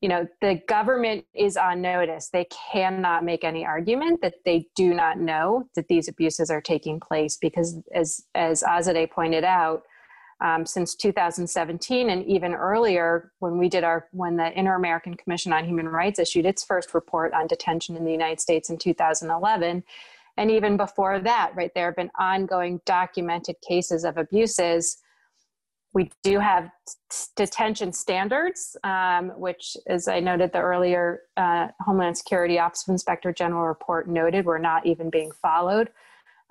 you 0.00 0.08
know, 0.08 0.26
the 0.40 0.60
government 0.66 1.26
is 1.32 1.56
on 1.56 1.80
notice. 1.80 2.30
They 2.32 2.48
cannot 2.72 3.24
make 3.24 3.44
any 3.44 3.64
argument 3.64 4.20
that 4.22 4.34
they 4.44 4.66
do 4.74 4.94
not 4.94 5.20
know 5.20 5.68
that 5.76 5.86
these 5.86 6.08
abuses 6.08 6.50
are 6.50 6.60
taking 6.60 6.98
place 6.98 7.38
because, 7.40 7.78
as 7.94 8.24
as 8.34 8.64
Azadeh 8.64 9.12
pointed 9.12 9.44
out, 9.44 9.84
um, 10.40 10.64
since 10.64 10.94
2017 10.94 12.10
and 12.10 12.24
even 12.24 12.54
earlier 12.54 13.32
when 13.40 13.58
we 13.58 13.68
did 13.68 13.84
our 13.84 14.08
when 14.12 14.36
the 14.36 14.58
inter-american 14.58 15.14
commission 15.14 15.52
on 15.52 15.64
human 15.64 15.88
rights 15.88 16.18
issued 16.18 16.46
its 16.46 16.64
first 16.64 16.94
report 16.94 17.32
on 17.34 17.46
detention 17.46 17.96
in 17.96 18.04
the 18.04 18.12
united 18.12 18.40
states 18.40 18.70
in 18.70 18.78
2011 18.78 19.82
and 20.36 20.50
even 20.50 20.76
before 20.76 21.18
that 21.18 21.52
right 21.54 21.72
there 21.74 21.86
have 21.86 21.96
been 21.96 22.10
ongoing 22.18 22.80
documented 22.86 23.56
cases 23.66 24.04
of 24.04 24.16
abuses 24.16 24.98
we 25.92 26.10
do 26.22 26.38
have 26.38 26.70
detention 27.36 27.92
standards, 27.92 28.76
um, 28.84 29.30
which, 29.30 29.76
as 29.88 30.06
I 30.06 30.20
noted, 30.20 30.52
the 30.52 30.60
earlier 30.60 31.22
uh, 31.36 31.68
Homeland 31.80 32.16
Security 32.16 32.58
Office 32.58 32.86
of 32.86 32.92
Inspector 32.92 33.32
General 33.32 33.66
report 33.66 34.08
noted, 34.08 34.44
were 34.44 34.58
not 34.58 34.86
even 34.86 35.10
being 35.10 35.32
followed. 35.42 35.90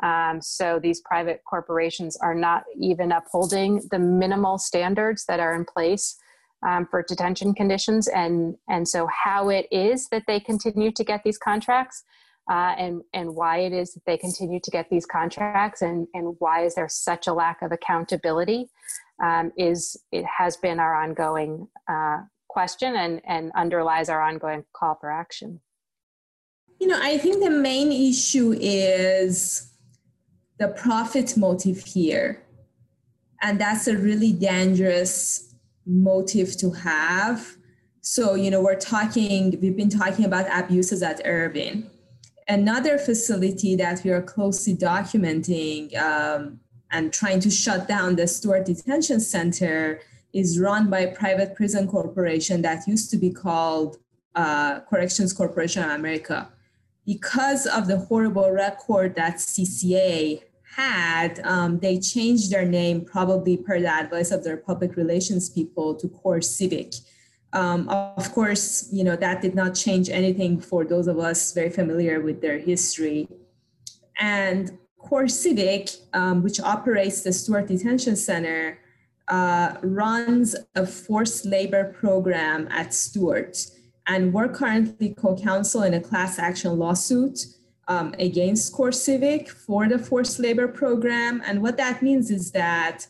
Um, 0.02 0.42
so 0.42 0.80
these 0.80 1.02
private 1.02 1.42
corporations 1.50 2.18
are 2.18 2.36
not 2.36 2.64
even 2.80 3.12
upholding 3.12 3.82
the 3.92 4.00
minimal 4.00 4.58
standards 4.58 5.26
that 5.26 5.40
are 5.40 5.54
in 5.56 5.66
place 5.66 6.18
um, 6.66 6.88
for 6.90 7.04
detention 7.04 7.54
conditions, 7.54 8.08
and 8.08 8.56
and 8.68 8.88
so 8.88 9.08
how 9.08 9.50
it 9.50 9.68
is 9.72 10.08
that 10.10 10.24
they 10.28 10.40
continue 10.40 10.92
to 10.92 11.04
get 11.04 11.24
these 11.24 11.38
contracts, 11.38 12.04
uh, 12.50 12.76
and 12.78 13.02
and 13.14 13.36
why 13.36 13.60
it 13.60 13.74
is 13.74 13.94
that 13.94 14.06
they 14.06 14.18
continue 14.18 14.60
to 14.62 14.72
get 14.72 14.90
these 14.90 15.06
contracts, 15.06 15.82
and 15.82 16.08
and 16.14 16.36
why 16.40 16.66
is 16.66 16.76
there 16.76 16.90
such 16.90 17.28
a 17.28 17.34
lack 17.34 17.62
of 17.62 17.72
accountability, 17.72 18.70
um, 19.24 19.52
is 19.58 19.98
it 20.12 20.26
has 20.26 20.58
been 20.58 20.80
our 20.80 20.96
ongoing 20.96 21.68
uh, 21.90 22.20
question 22.50 22.96
and 22.96 23.22
and 23.26 23.52
underlies 23.56 24.10
our 24.10 24.22
ongoing 24.22 24.66
call 24.74 24.96
for 24.96 25.12
action. 25.12 25.62
You 26.80 26.88
know, 26.88 27.00
I 27.02 27.18
think 27.18 27.44
the 27.44 27.50
main 27.50 27.92
issue 27.92 28.56
is 28.58 29.69
the 30.60 30.68
profit 30.68 31.36
motive 31.38 31.84
here. 31.86 32.44
And 33.42 33.60
that's 33.60 33.88
a 33.88 33.98
really 33.98 34.34
dangerous 34.34 35.56
motive 35.86 36.58
to 36.58 36.72
have. 36.72 37.56
So, 38.02 38.36
you 38.36 38.52
know, 38.52 38.62
we're 38.62 38.76
talking, 38.76 39.58
we've 39.62 39.78
been 39.78 39.90
talking 39.90 40.26
about 40.26 40.46
abuses 40.52 41.02
at 41.02 41.26
Irwin. 41.26 41.90
Another 42.48 42.98
facility 42.98 43.76
that 43.78 44.04
we 44.04 44.12
are 44.12 44.22
closely 44.22 44.76
documenting 44.76 45.96
um, 45.98 46.60
and 46.92 47.14
trying 47.14 47.40
to 47.42 47.50
shut 47.50 47.88
down 47.88 48.16
the 48.16 48.28
Stewart 48.28 48.66
Detention 48.66 49.20
Center 49.20 50.02
is 50.34 50.60
run 50.60 50.90
by 50.90 51.00
a 51.00 51.16
private 51.16 51.56
prison 51.56 51.88
corporation 51.88 52.62
that 52.64 52.88
used 52.88 53.10
to 53.12 53.18
be 53.18 53.30
called 53.30 53.98
uh, 54.36 54.82
Corrections 54.82 55.32
Corporation 55.32 55.84
of 55.84 55.92
America. 55.92 56.50
Because 57.06 57.66
of 57.66 57.88
the 57.88 57.98
horrible 57.98 58.52
record 58.52 59.16
that 59.16 59.36
CCA 59.36 60.42
had, 60.80 61.42
um, 61.44 61.80
they 61.80 62.00
changed 62.00 62.52
their 62.52 62.66
name 62.66 62.98
probably 63.04 63.56
per 63.58 63.80
the 63.80 63.94
advice 64.04 64.32
of 64.32 64.44
their 64.44 64.58
public 64.58 64.96
relations 64.96 65.50
people 65.50 65.88
to 65.96 66.08
CoreCivic. 66.08 66.92
Um, 67.52 67.90
of 67.90 68.32
course, 68.38 68.88
you 68.92 69.04
know, 69.04 69.16
that 69.16 69.42
did 69.42 69.56
not 69.56 69.72
change 69.86 70.08
anything 70.10 70.54
for 70.70 70.86
those 70.86 71.08
of 71.08 71.18
us 71.30 71.52
very 71.52 71.72
familiar 71.82 72.22
with 72.22 72.42
their 72.42 72.60
history. 72.60 73.28
And 74.20 74.78
CoreCivic, 75.08 75.86
um, 76.14 76.44
which 76.44 76.60
operates 76.60 77.24
the 77.24 77.34
Stewart 77.34 77.68
Detention 77.68 78.16
Center, 78.16 78.80
uh, 79.28 79.76
runs 79.82 80.56
a 80.76 80.86
forced 80.86 81.46
labor 81.46 81.84
program 82.02 82.68
at 82.80 82.94
Stewart. 82.94 83.56
And 84.08 84.34
we're 84.34 84.52
currently 84.62 85.10
co-counsel 85.24 85.84
in 85.84 85.94
a 85.94 86.02
class 86.10 86.40
action 86.40 86.72
lawsuit 86.84 87.38
um, 87.90 88.14
against 88.20 88.72
CoreCivic 88.74 89.50
for 89.50 89.90
the 89.90 90.00
forced 90.00 90.40
labor 90.40 90.68
program. 90.68 91.42
And 91.46 91.62
what 91.62 91.76
that 91.78 92.02
means 92.02 92.30
is 92.30 92.52
that 92.52 93.08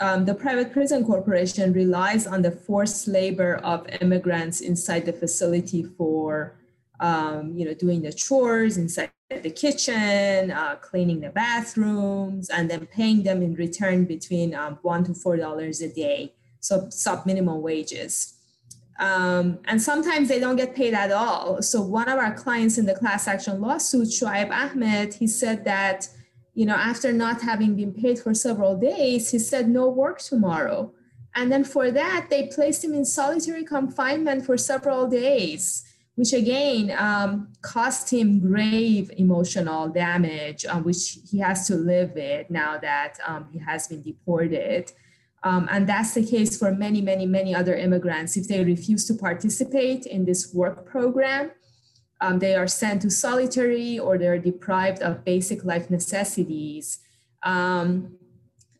um, 0.00 0.24
the 0.24 0.34
private 0.34 0.72
prison 0.72 1.04
corporation 1.04 1.72
relies 1.72 2.26
on 2.26 2.42
the 2.42 2.50
forced 2.50 3.06
labor 3.06 3.56
of 3.56 3.86
immigrants 4.00 4.60
inside 4.60 5.06
the 5.06 5.12
facility 5.12 5.84
for, 5.84 6.56
um, 7.00 7.52
you 7.56 7.64
know, 7.66 7.74
doing 7.74 8.02
the 8.02 8.12
chores 8.12 8.78
inside 8.78 9.10
the 9.30 9.50
kitchen, 9.50 10.50
uh, 10.50 10.76
cleaning 10.76 11.20
the 11.20 11.30
bathrooms, 11.30 12.48
and 12.48 12.70
then 12.70 12.86
paying 12.86 13.22
them 13.22 13.42
in 13.42 13.54
return 13.54 14.04
between 14.04 14.54
um, 14.54 14.78
one 14.82 15.04
to 15.04 15.14
four 15.14 15.36
dollars 15.36 15.80
a 15.82 15.88
day, 15.88 16.32
so 16.60 16.88
sub 16.90 17.26
minimum 17.26 17.60
wages. 17.60 18.35
Um, 18.98 19.58
and 19.66 19.80
sometimes 19.80 20.28
they 20.28 20.40
don't 20.40 20.56
get 20.56 20.74
paid 20.74 20.94
at 20.94 21.12
all. 21.12 21.60
So 21.62 21.82
one 21.82 22.08
of 22.08 22.18
our 22.18 22.32
clients 22.32 22.78
in 22.78 22.86
the 22.86 22.94
class 22.94 23.28
action 23.28 23.60
lawsuit, 23.60 24.08
Shoaib 24.08 24.50
Ahmed, 24.50 25.14
he 25.14 25.26
said 25.26 25.64
that, 25.64 26.08
you 26.54 26.64
know, 26.64 26.74
after 26.74 27.12
not 27.12 27.42
having 27.42 27.76
been 27.76 27.92
paid 27.92 28.18
for 28.18 28.32
several 28.32 28.76
days, 28.76 29.30
he 29.30 29.38
said 29.38 29.68
no 29.68 29.88
work 29.88 30.20
tomorrow. 30.20 30.92
And 31.34 31.52
then 31.52 31.64
for 31.64 31.90
that, 31.90 32.28
they 32.30 32.46
placed 32.46 32.82
him 32.82 32.94
in 32.94 33.04
solitary 33.04 33.64
confinement 33.64 34.46
for 34.46 34.56
several 34.56 35.06
days, 35.06 35.84
which 36.14 36.32
again 36.32 36.90
um, 36.96 37.52
cost 37.60 38.10
him 38.10 38.40
grave 38.40 39.10
emotional 39.18 39.90
damage, 39.90 40.64
um, 40.64 40.82
which 40.84 41.18
he 41.30 41.38
has 41.40 41.66
to 41.66 41.74
live 41.74 42.12
with 42.14 42.48
now 42.48 42.78
that 42.78 43.18
um, 43.26 43.48
he 43.52 43.58
has 43.58 43.86
been 43.86 44.00
deported. 44.00 44.90
Um, 45.46 45.68
and 45.70 45.88
that's 45.88 46.12
the 46.12 46.26
case 46.26 46.58
for 46.58 46.72
many, 46.72 47.00
many, 47.00 47.24
many 47.24 47.54
other 47.54 47.76
immigrants. 47.76 48.36
If 48.36 48.48
they 48.48 48.64
refuse 48.64 49.06
to 49.06 49.14
participate 49.14 50.04
in 50.04 50.24
this 50.24 50.52
work 50.52 50.84
program, 50.84 51.52
um, 52.20 52.40
they 52.40 52.56
are 52.56 52.66
sent 52.66 53.02
to 53.02 53.10
solitary 53.10 53.96
or 53.96 54.18
they're 54.18 54.40
deprived 54.40 55.02
of 55.02 55.24
basic 55.24 55.64
life 55.64 55.88
necessities. 55.88 56.98
Um, 57.44 58.16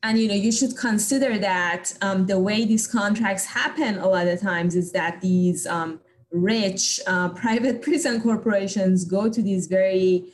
and 0.03 0.19
you 0.19 0.27
know, 0.27 0.35
you 0.35 0.51
should 0.51 0.77
consider 0.77 1.39
that 1.39 1.93
um, 2.03 2.27
the 2.27 2.41
way 2.41 2.65
these 2.65 2.89
contracts 2.89 3.45
happen 3.45 3.99
a 3.99 4.09
lot 4.09 4.27
of 4.27 4.41
times 4.41 4.75
is 4.75 4.91
that 4.91 5.21
these 5.21 5.69
um, 5.69 6.01
rich 6.33 6.99
uh, 7.07 7.29
private 7.45 7.81
prison 7.81 8.21
corporations 8.21 9.05
go 9.05 9.29
to 9.29 9.41
these 9.41 9.69
very 9.69 10.33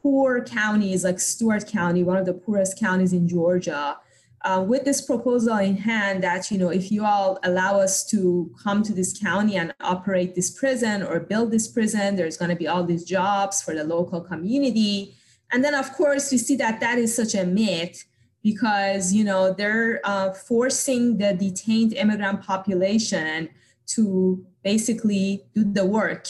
poor 0.00 0.40
counties 0.44 1.02
like 1.02 1.18
Stewart 1.18 1.66
County, 1.66 2.04
one 2.04 2.16
of 2.16 2.26
the 2.26 2.34
poorest 2.34 2.78
counties 2.78 3.12
in 3.12 3.26
Georgia, 3.26 3.96
uh, 4.44 4.62
with 4.66 4.84
this 4.84 5.00
proposal 5.00 5.56
in 5.56 5.76
hand 5.76 6.22
that 6.22 6.50
you 6.50 6.58
know 6.58 6.68
if 6.68 6.92
you 6.92 7.04
all 7.04 7.38
allow 7.44 7.80
us 7.80 8.04
to 8.04 8.54
come 8.62 8.82
to 8.82 8.92
this 8.92 9.18
county 9.18 9.56
and 9.56 9.74
operate 9.80 10.34
this 10.34 10.50
prison 10.50 11.02
or 11.02 11.18
build 11.18 11.50
this 11.50 11.66
prison 11.66 12.14
there's 12.14 12.36
going 12.36 12.50
to 12.50 12.56
be 12.56 12.68
all 12.68 12.84
these 12.84 13.04
jobs 13.04 13.62
for 13.62 13.74
the 13.74 13.84
local 13.84 14.20
community. 14.20 15.14
And 15.52 15.64
then 15.64 15.74
of 15.74 15.92
course 15.92 16.30
we 16.30 16.38
see 16.38 16.56
that 16.56 16.80
that 16.80 16.98
is 16.98 17.14
such 17.14 17.34
a 17.34 17.44
myth 17.44 18.04
because 18.42 19.12
you 19.12 19.24
know 19.24 19.52
they're 19.52 20.00
uh, 20.04 20.32
forcing 20.32 21.18
the 21.18 21.32
detained 21.34 21.94
immigrant 21.94 22.42
population 22.42 23.48
to 23.86 24.44
basically 24.62 25.44
do 25.54 25.64
the 25.64 25.84
work 25.84 26.28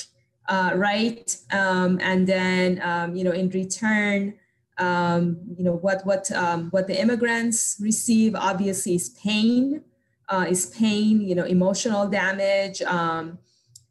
uh, 0.48 0.72
right? 0.74 1.36
Um, 1.52 1.98
and 2.02 2.26
then 2.26 2.80
um, 2.82 3.16
you 3.16 3.24
know 3.24 3.32
in 3.32 3.48
return 3.50 4.34
um, 4.78 5.38
you 5.56 5.64
know 5.64 5.74
what 5.74 6.04
what 6.04 6.30
um, 6.32 6.68
what 6.70 6.86
the 6.86 7.00
immigrants 7.00 7.76
receive 7.80 8.34
obviously 8.34 8.94
is 8.94 9.10
pain 9.10 9.82
uh, 10.28 10.46
is 10.48 10.66
pain 10.66 11.20
you 11.20 11.34
know 11.34 11.44
emotional 11.44 12.08
damage 12.08 12.82
um, 12.82 13.38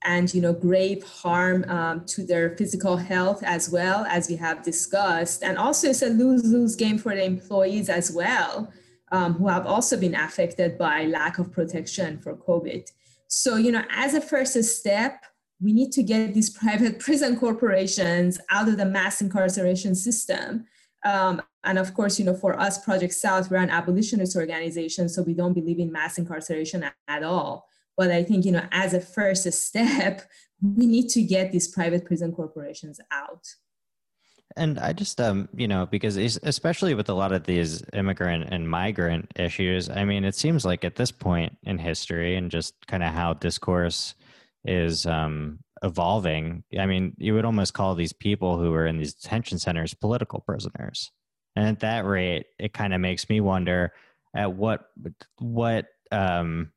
and 0.04 0.34
you 0.34 0.42
know 0.42 0.54
grave 0.54 1.04
harm 1.04 1.64
um, 1.70 2.06
to 2.06 2.26
their 2.26 2.56
physical 2.58 2.98
health 2.98 3.42
as 3.44 3.70
well 3.70 4.06
as 4.06 4.30
we 4.30 4.36
have 4.36 4.64
discussed. 4.64 5.44
And 5.44 5.58
also 5.58 5.90
it's 5.90 6.02
a 6.02 6.10
lose-lose 6.10 6.76
game 6.76 6.98
for 6.98 7.16
the 7.16 7.24
employees 7.24 7.90
as 7.90 8.12
well 8.12 8.72
um, 9.12 9.34
who 9.34 9.48
have 9.48 9.66
also 9.66 9.98
been 9.98 10.16
affected 10.16 10.78
by 10.78 11.06
lack 11.06 11.40
of 11.40 11.52
protection 11.52 12.20
for 12.20 12.36
covid. 12.36 12.92
So 13.28 13.56
you 13.56 13.72
know 13.72 13.84
as 13.90 14.14
a 14.14 14.22
first 14.22 14.62
step 14.62 15.24
we 15.62 15.72
need 15.72 15.94
to 15.94 16.04
get 16.04 16.34
these 16.34 16.50
private 16.60 17.00
prison 17.00 17.40
corporations 17.40 18.40
out 18.50 18.68
of 18.68 18.78
the 18.78 18.86
mass 18.86 19.22
incarceration 19.22 19.96
system 19.96 20.66
um, 21.04 21.42
and 21.64 21.78
of 21.78 21.94
course, 21.94 22.20
you 22.20 22.26
know, 22.26 22.34
for 22.34 22.60
us, 22.60 22.84
Project 22.84 23.14
South, 23.14 23.50
we're 23.50 23.58
an 23.58 23.70
abolitionist 23.70 24.36
organization, 24.36 25.10
so 25.10 25.22
we 25.22 25.34
don't 25.34 25.54
believe 25.54 25.80
in 25.80 25.92
mass 25.92 26.18
incarceration 26.18 26.84
at, 26.84 26.96
at 27.08 27.24
all. 27.24 27.68
But 27.96 28.12
I 28.12 28.24
think, 28.24 28.46
you 28.46 28.52
know, 28.52 28.66
as 28.72 28.94
a 28.94 29.02
first 29.02 29.52
step, 29.54 30.22
we 30.62 30.86
need 30.86 31.10
to 31.10 31.22
get 31.22 31.52
these 31.52 31.68
private 31.68 32.06
prison 32.06 32.32
corporations 32.32 33.00
out. 33.12 33.48
And 34.56 34.80
I 34.80 34.94
just, 34.94 35.20
um, 35.20 35.50
you 35.56 35.68
know, 35.68 35.88
because 35.88 36.16
especially 36.18 36.94
with 36.94 37.10
a 37.10 37.14
lot 37.14 37.32
of 37.32 37.44
these 37.44 37.84
immigrant 37.94 38.50
and 38.52 38.70
migrant 38.70 39.32
issues, 39.36 39.90
I 39.90 40.06
mean, 40.06 40.24
it 40.24 40.36
seems 40.36 40.64
like 40.64 40.86
at 40.86 40.96
this 40.96 41.12
point 41.12 41.58
in 41.64 41.80
history 41.80 42.36
and 42.36 42.52
just 42.52 42.76
kind 42.88 43.04
of 43.04 43.14
how 43.14 43.34
discourse 43.34 44.14
is 44.64 45.06
um, 45.08 45.60
evolving. 45.84 46.64
I 46.80 46.86
mean, 46.86 47.14
you 47.18 47.34
would 47.34 47.46
almost 47.46 47.74
call 47.74 47.94
these 47.94 48.14
people 48.14 48.58
who 48.58 48.74
are 48.74 48.88
in 48.88 48.98
these 48.98 49.14
detention 49.14 49.60
centers 49.60 49.94
political 49.94 50.40
prisoners. 50.40 51.12
And 51.56 51.68
at 51.68 51.82
that 51.82 52.06
rate, 52.06 52.48
it 52.58 52.74
kind 52.74 52.94
of 52.94 53.02
makes 53.02 53.30
me 53.30 53.42
wonder 53.42 53.94
at 54.36 54.54
what 54.54 54.86
what 55.38 55.86
um, 56.12 56.72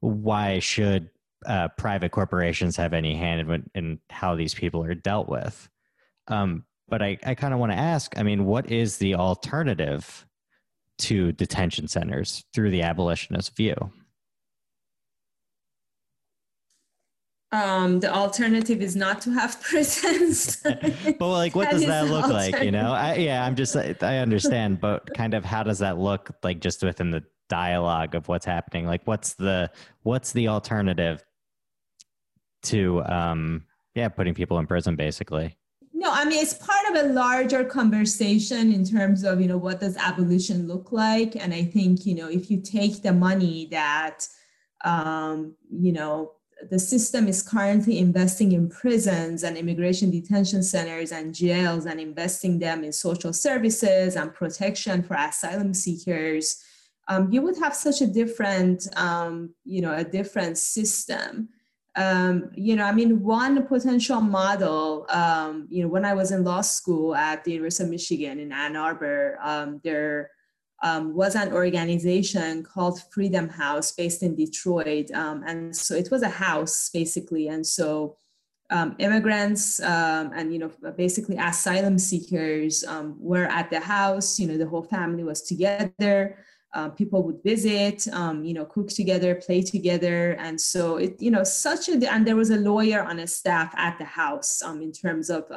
why 0.00 0.58
should 0.58 1.10
uh, 1.46 1.68
private 1.76 2.10
corporations 2.10 2.76
have 2.76 2.92
any 2.92 3.14
hand 3.16 3.50
in, 3.50 3.70
in, 3.74 3.98
how 4.10 4.34
these 4.34 4.54
people 4.54 4.82
are 4.84 4.94
dealt 4.94 5.28
with? 5.28 5.68
Um, 6.28 6.64
but 6.88 7.02
I, 7.02 7.18
I 7.24 7.34
kind 7.34 7.54
of 7.54 7.60
want 7.60 7.72
to 7.72 7.78
ask. 7.78 8.18
I 8.18 8.22
mean, 8.22 8.44
what 8.44 8.70
is 8.70 8.98
the 8.98 9.14
alternative 9.14 10.26
to 10.98 11.32
detention 11.32 11.88
centers 11.88 12.44
through 12.52 12.70
the 12.70 12.82
abolitionist 12.82 13.56
view? 13.56 13.92
Um, 17.52 17.98
the 17.98 18.12
alternative 18.12 18.80
is 18.80 18.94
not 18.94 19.20
to 19.22 19.30
have 19.32 19.60
prisons. 19.62 20.56
but 21.18 21.28
like, 21.28 21.54
what 21.54 21.70
does 21.70 21.84
that 21.86 22.08
look 22.08 22.28
like? 22.28 22.62
You 22.62 22.70
know, 22.70 22.92
I, 22.92 23.14
yeah, 23.16 23.44
I'm 23.44 23.56
just, 23.56 23.76
I 23.76 24.18
understand, 24.18 24.80
but 24.80 25.12
kind 25.14 25.34
of 25.34 25.44
how 25.44 25.62
does 25.62 25.80
that 25.80 25.98
look 25.98 26.30
like 26.42 26.60
just 26.60 26.82
within 26.82 27.10
the 27.10 27.24
dialogue 27.48 28.14
of 28.14 28.28
what's 28.28 28.46
happening? 28.46 28.86
Like, 28.86 29.02
what's 29.04 29.34
the, 29.34 29.70
what's 30.02 30.32
the 30.32 30.48
alternative 30.48 31.24
to, 32.62 33.02
um, 33.04 33.64
yeah, 33.94 34.08
putting 34.08 34.34
people 34.34 34.58
in 34.58 34.66
prison 34.66 34.94
basically? 34.94 35.56
No, 35.92 36.10
I 36.12 36.24
mean, 36.24 36.40
it's 36.40 36.54
part 36.54 36.86
of 36.88 37.04
a 37.04 37.12
larger 37.12 37.64
conversation 37.64 38.72
in 38.72 38.84
terms 38.86 39.24
of, 39.24 39.40
you 39.40 39.48
know, 39.48 39.58
what 39.58 39.80
does 39.80 39.96
abolition 39.96 40.68
look 40.68 40.92
like? 40.92 41.34
And 41.36 41.52
I 41.52 41.64
think, 41.64 42.06
you 42.06 42.14
know, 42.14 42.28
if 42.28 42.50
you 42.50 42.62
take 42.62 43.02
the 43.02 43.12
money 43.12 43.66
that, 43.72 44.26
um, 44.84 45.56
you 45.70 45.92
know, 45.92 46.32
the 46.68 46.78
system 46.78 47.26
is 47.26 47.42
currently 47.42 47.98
investing 47.98 48.52
in 48.52 48.68
prisons 48.68 49.42
and 49.42 49.56
immigration 49.56 50.10
detention 50.10 50.62
centers 50.62 51.12
and 51.12 51.34
jails 51.34 51.86
and 51.86 52.00
investing 52.00 52.58
them 52.58 52.84
in 52.84 52.92
social 52.92 53.32
services 53.32 54.16
and 54.16 54.34
protection 54.34 55.02
for 55.02 55.14
asylum 55.14 55.72
seekers, 55.72 56.62
um, 57.08 57.32
you 57.32 57.42
would 57.42 57.56
have 57.58 57.74
such 57.74 58.00
a 58.02 58.06
different, 58.06 58.86
um, 58.96 59.54
you 59.64 59.80
know, 59.80 59.94
a 59.94 60.04
different 60.04 60.58
system. 60.58 61.48
Um, 61.96 62.50
you 62.54 62.76
know, 62.76 62.84
I 62.84 62.92
mean, 62.92 63.22
one 63.22 63.66
potential 63.66 64.20
model, 64.20 65.06
um, 65.10 65.66
you 65.70 65.82
know, 65.82 65.88
when 65.88 66.04
I 66.04 66.14
was 66.14 66.30
in 66.30 66.44
law 66.44 66.60
school 66.60 67.14
at 67.14 67.42
the 67.42 67.52
University 67.52 67.84
of 67.84 67.90
Michigan 67.90 68.38
in 68.38 68.52
Ann 68.52 68.76
Arbor, 68.76 69.38
um, 69.42 69.80
there 69.82 70.30
um, 70.82 71.14
was 71.14 71.34
an 71.34 71.52
organization 71.52 72.62
called 72.62 73.02
Freedom 73.12 73.48
House 73.48 73.92
based 73.92 74.22
in 74.22 74.34
Detroit. 74.34 75.10
Um, 75.12 75.42
and 75.46 75.76
so 75.76 75.94
it 75.94 76.10
was 76.10 76.22
a 76.22 76.28
house 76.28 76.90
basically. 76.92 77.48
And 77.48 77.66
so 77.66 78.16
um, 78.70 78.94
immigrants 78.98 79.80
um, 79.80 80.32
and, 80.34 80.52
you 80.52 80.58
know, 80.58 80.70
basically 80.96 81.36
asylum 81.36 81.98
seekers 81.98 82.84
um, 82.84 83.16
were 83.18 83.46
at 83.46 83.68
the 83.68 83.80
house, 83.80 84.38
you 84.38 84.46
know, 84.46 84.56
the 84.56 84.68
whole 84.68 84.84
family 84.84 85.24
was 85.24 85.42
together. 85.42 86.38
Um, 86.72 86.92
people 86.92 87.24
would 87.24 87.42
visit, 87.42 88.06
you 88.06 88.54
know, 88.54 88.64
cook 88.64 88.88
together, 88.88 89.34
play 89.34 89.60
together. 89.60 90.36
And 90.38 90.58
so 90.60 90.98
it, 90.98 91.20
you 91.20 91.32
know, 91.32 91.42
such 91.42 91.88
a, 91.88 92.12
and 92.12 92.24
there 92.24 92.36
was 92.36 92.50
a 92.50 92.56
lawyer 92.56 93.02
on 93.02 93.18
a 93.18 93.26
staff 93.26 93.74
at 93.76 93.98
the 93.98 94.04
house 94.04 94.62
in 94.62 94.92
terms 94.92 95.30
of 95.30 95.50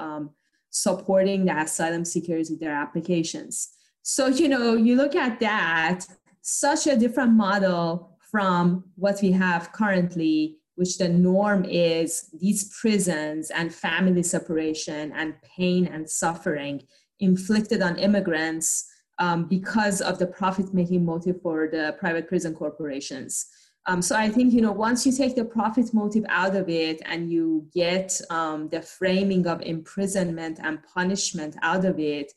supporting 0.71 1.45
the 1.45 1.55
asylum 1.55 2.03
seekers 2.03 2.49
with 2.49 2.59
their 2.59 2.73
applications. 2.73 3.77
So, 4.03 4.27
you 4.27 4.49
know, 4.49 4.75
you 4.75 4.95
look 4.95 5.15
at 5.15 5.39
that, 5.39 6.05
such 6.41 6.87
a 6.87 6.97
different 6.97 7.31
model 7.31 8.17
from 8.29 8.83
what 8.95 9.19
we 9.21 9.31
have 9.31 9.71
currently, 9.71 10.57
which 10.75 10.97
the 10.97 11.07
norm 11.07 11.63
is 11.65 12.29
these 12.33 12.75
prisons 12.77 13.49
and 13.49 13.73
family 13.73 14.23
separation 14.23 15.13
and 15.13 15.35
pain 15.41 15.87
and 15.87 16.09
suffering 16.09 16.83
inflicted 17.19 17.81
on 17.81 17.97
immigrants 17.97 18.89
um, 19.19 19.45
because 19.45 20.01
of 20.01 20.19
the 20.19 20.27
profit 20.27 20.73
making 20.73 21.05
motive 21.05 21.41
for 21.41 21.69
the 21.71 21.95
private 21.97 22.27
prison 22.27 22.53
corporations. 22.53 23.47
Um, 23.85 24.01
so 24.01 24.15
I 24.15 24.29
think 24.29 24.53
you 24.53 24.61
know 24.61 24.71
once 24.71 25.05
you 25.05 25.11
take 25.11 25.35
the 25.35 25.45
profit 25.45 25.93
motive 25.93 26.25
out 26.29 26.55
of 26.55 26.69
it 26.69 27.01
and 27.05 27.31
you 27.31 27.67
get 27.73 28.19
um, 28.29 28.69
the 28.69 28.81
framing 28.81 29.45
of 29.45 29.61
imprisonment 29.61 30.59
and 30.61 30.79
punishment 30.83 31.55
out 31.61 31.85
of 31.85 31.99
it, 31.99 32.33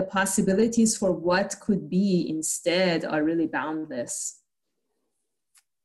the 0.00 0.06
possibilities 0.06 0.96
for 0.96 1.12
what 1.12 1.54
could 1.60 1.90
be 1.90 2.26
instead 2.30 3.04
are 3.04 3.22
really 3.22 3.46
boundless. 3.46 4.40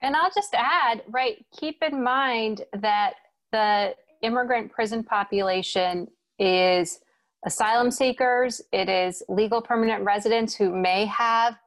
And 0.02 0.16
I'll 0.16 0.32
just 0.34 0.54
add, 0.54 1.04
right, 1.10 1.46
keep 1.60 1.84
in 1.84 2.02
mind 2.02 2.62
that 2.80 3.16
the 3.52 3.94
immigrant 4.22 4.72
prison 4.72 5.04
population 5.04 6.08
is 6.40 7.02
asylum 7.46 7.92
seekers, 7.92 8.62
it 8.72 8.88
is 8.88 9.22
legal 9.28 9.62
permanent 9.62 10.06
residents 10.06 10.56
who 10.56 10.74
may 10.74 11.06
have 11.08 11.58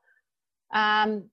um, 0.73 1.25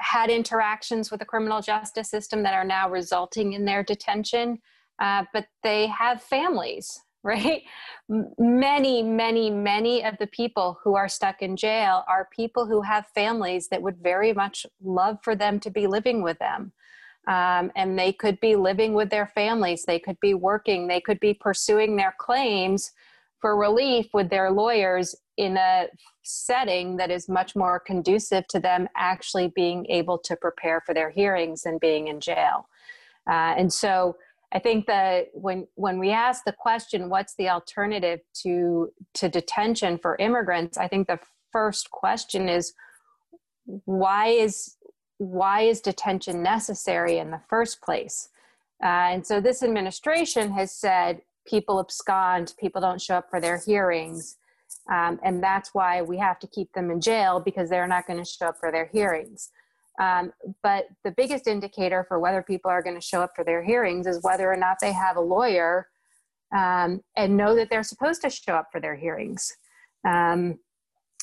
had 0.00 0.28
interactions 0.28 1.12
with 1.12 1.20
the 1.20 1.26
criminal 1.26 1.62
justice 1.62 2.10
system 2.10 2.42
that 2.42 2.54
are 2.54 2.64
now 2.64 2.90
resulting 2.90 3.52
in 3.52 3.64
their 3.64 3.84
detention, 3.84 4.58
uh, 4.98 5.22
but 5.32 5.46
they 5.62 5.86
have 5.86 6.20
families 6.20 7.00
right? 7.24 7.62
Many, 8.08 9.02
many, 9.02 9.50
many 9.50 10.04
of 10.04 10.16
the 10.18 10.28
people 10.28 10.78
who 10.82 10.94
are 10.94 11.08
stuck 11.08 11.42
in 11.42 11.56
jail 11.56 12.04
are 12.08 12.28
people 12.34 12.66
who 12.66 12.82
have 12.82 13.06
families 13.14 13.68
that 13.68 13.82
would 13.82 13.98
very 13.98 14.32
much 14.32 14.64
love 14.82 15.18
for 15.22 15.34
them 15.34 15.58
to 15.60 15.70
be 15.70 15.86
living 15.86 16.22
with 16.22 16.38
them. 16.38 16.72
Um, 17.26 17.70
and 17.76 17.98
they 17.98 18.12
could 18.12 18.40
be 18.40 18.56
living 18.56 18.94
with 18.94 19.10
their 19.10 19.26
families, 19.26 19.84
they 19.84 19.98
could 19.98 20.18
be 20.20 20.32
working, 20.32 20.86
they 20.86 21.00
could 21.00 21.20
be 21.20 21.34
pursuing 21.34 21.96
their 21.96 22.14
claims 22.18 22.92
for 23.40 23.56
relief 23.56 24.06
with 24.14 24.30
their 24.30 24.50
lawyers 24.50 25.14
in 25.36 25.56
a 25.56 25.88
setting 26.22 26.96
that 26.96 27.10
is 27.10 27.28
much 27.28 27.54
more 27.54 27.78
conducive 27.78 28.46
to 28.48 28.58
them 28.58 28.88
actually 28.96 29.48
being 29.48 29.86
able 29.90 30.18
to 30.18 30.36
prepare 30.36 30.80
for 30.84 30.94
their 30.94 31.10
hearings 31.10 31.62
than 31.62 31.78
being 31.78 32.08
in 32.08 32.20
jail. 32.20 32.68
Uh, 33.28 33.54
and 33.56 33.72
so, 33.72 34.16
I 34.52 34.58
think 34.58 34.86
that 34.86 35.28
when 35.34 35.66
when 35.74 35.98
we 35.98 36.10
ask 36.10 36.44
the 36.44 36.52
question, 36.52 37.10
what's 37.10 37.34
the 37.34 37.50
alternative 37.50 38.20
to 38.42 38.90
to 39.14 39.28
detention 39.28 39.98
for 39.98 40.16
immigrants? 40.16 40.78
I 40.78 40.88
think 40.88 41.06
the 41.06 41.20
first 41.52 41.90
question 41.90 42.48
is 42.48 42.72
why 43.84 44.28
is 44.28 44.76
why 45.18 45.62
is 45.62 45.80
detention 45.80 46.42
necessary 46.42 47.18
in 47.18 47.30
the 47.30 47.40
first 47.48 47.82
place? 47.82 48.30
Uh, 48.82 49.12
and 49.12 49.26
so 49.26 49.40
this 49.40 49.62
administration 49.62 50.52
has 50.52 50.72
said 50.72 51.20
people 51.46 51.80
abscond, 51.80 52.54
people 52.58 52.80
don't 52.80 53.00
show 53.00 53.16
up 53.16 53.28
for 53.28 53.40
their 53.40 53.58
hearings, 53.58 54.36
um, 54.90 55.18
and 55.22 55.42
that's 55.42 55.74
why 55.74 56.00
we 56.00 56.16
have 56.16 56.38
to 56.38 56.46
keep 56.46 56.72
them 56.72 56.90
in 56.90 57.00
jail 57.00 57.40
because 57.40 57.68
they're 57.68 57.88
not 57.88 58.06
going 58.06 58.18
to 58.18 58.24
show 58.24 58.46
up 58.46 58.58
for 58.58 58.72
their 58.72 58.86
hearings. 58.86 59.50
Um, 59.98 60.32
but 60.62 60.86
the 61.04 61.10
biggest 61.10 61.46
indicator 61.46 62.04
for 62.06 62.20
whether 62.20 62.42
people 62.42 62.70
are 62.70 62.82
going 62.82 62.94
to 62.94 63.00
show 63.00 63.20
up 63.20 63.32
for 63.34 63.44
their 63.44 63.62
hearings 63.62 64.06
is 64.06 64.22
whether 64.22 64.50
or 64.50 64.56
not 64.56 64.76
they 64.80 64.92
have 64.92 65.16
a 65.16 65.20
lawyer 65.20 65.88
um, 66.56 67.02
and 67.16 67.36
know 67.36 67.54
that 67.56 67.68
they're 67.68 67.82
supposed 67.82 68.22
to 68.22 68.30
show 68.30 68.54
up 68.54 68.68
for 68.70 68.80
their 68.80 68.94
hearings. 68.94 69.56
Um, 70.06 70.58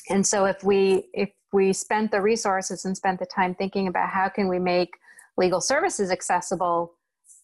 and 0.08 0.26
so 0.26 0.44
if 0.44 0.62
we 0.62 1.08
if 1.12 1.30
we 1.52 1.72
spent 1.72 2.10
the 2.10 2.20
resources 2.20 2.84
and 2.84 2.96
spent 2.96 3.18
the 3.18 3.26
time 3.26 3.54
thinking 3.54 3.88
about 3.88 4.10
how 4.10 4.28
can 4.28 4.48
we 4.48 4.58
make 4.58 4.90
legal 5.36 5.60
services 5.60 6.10
accessible 6.10 6.92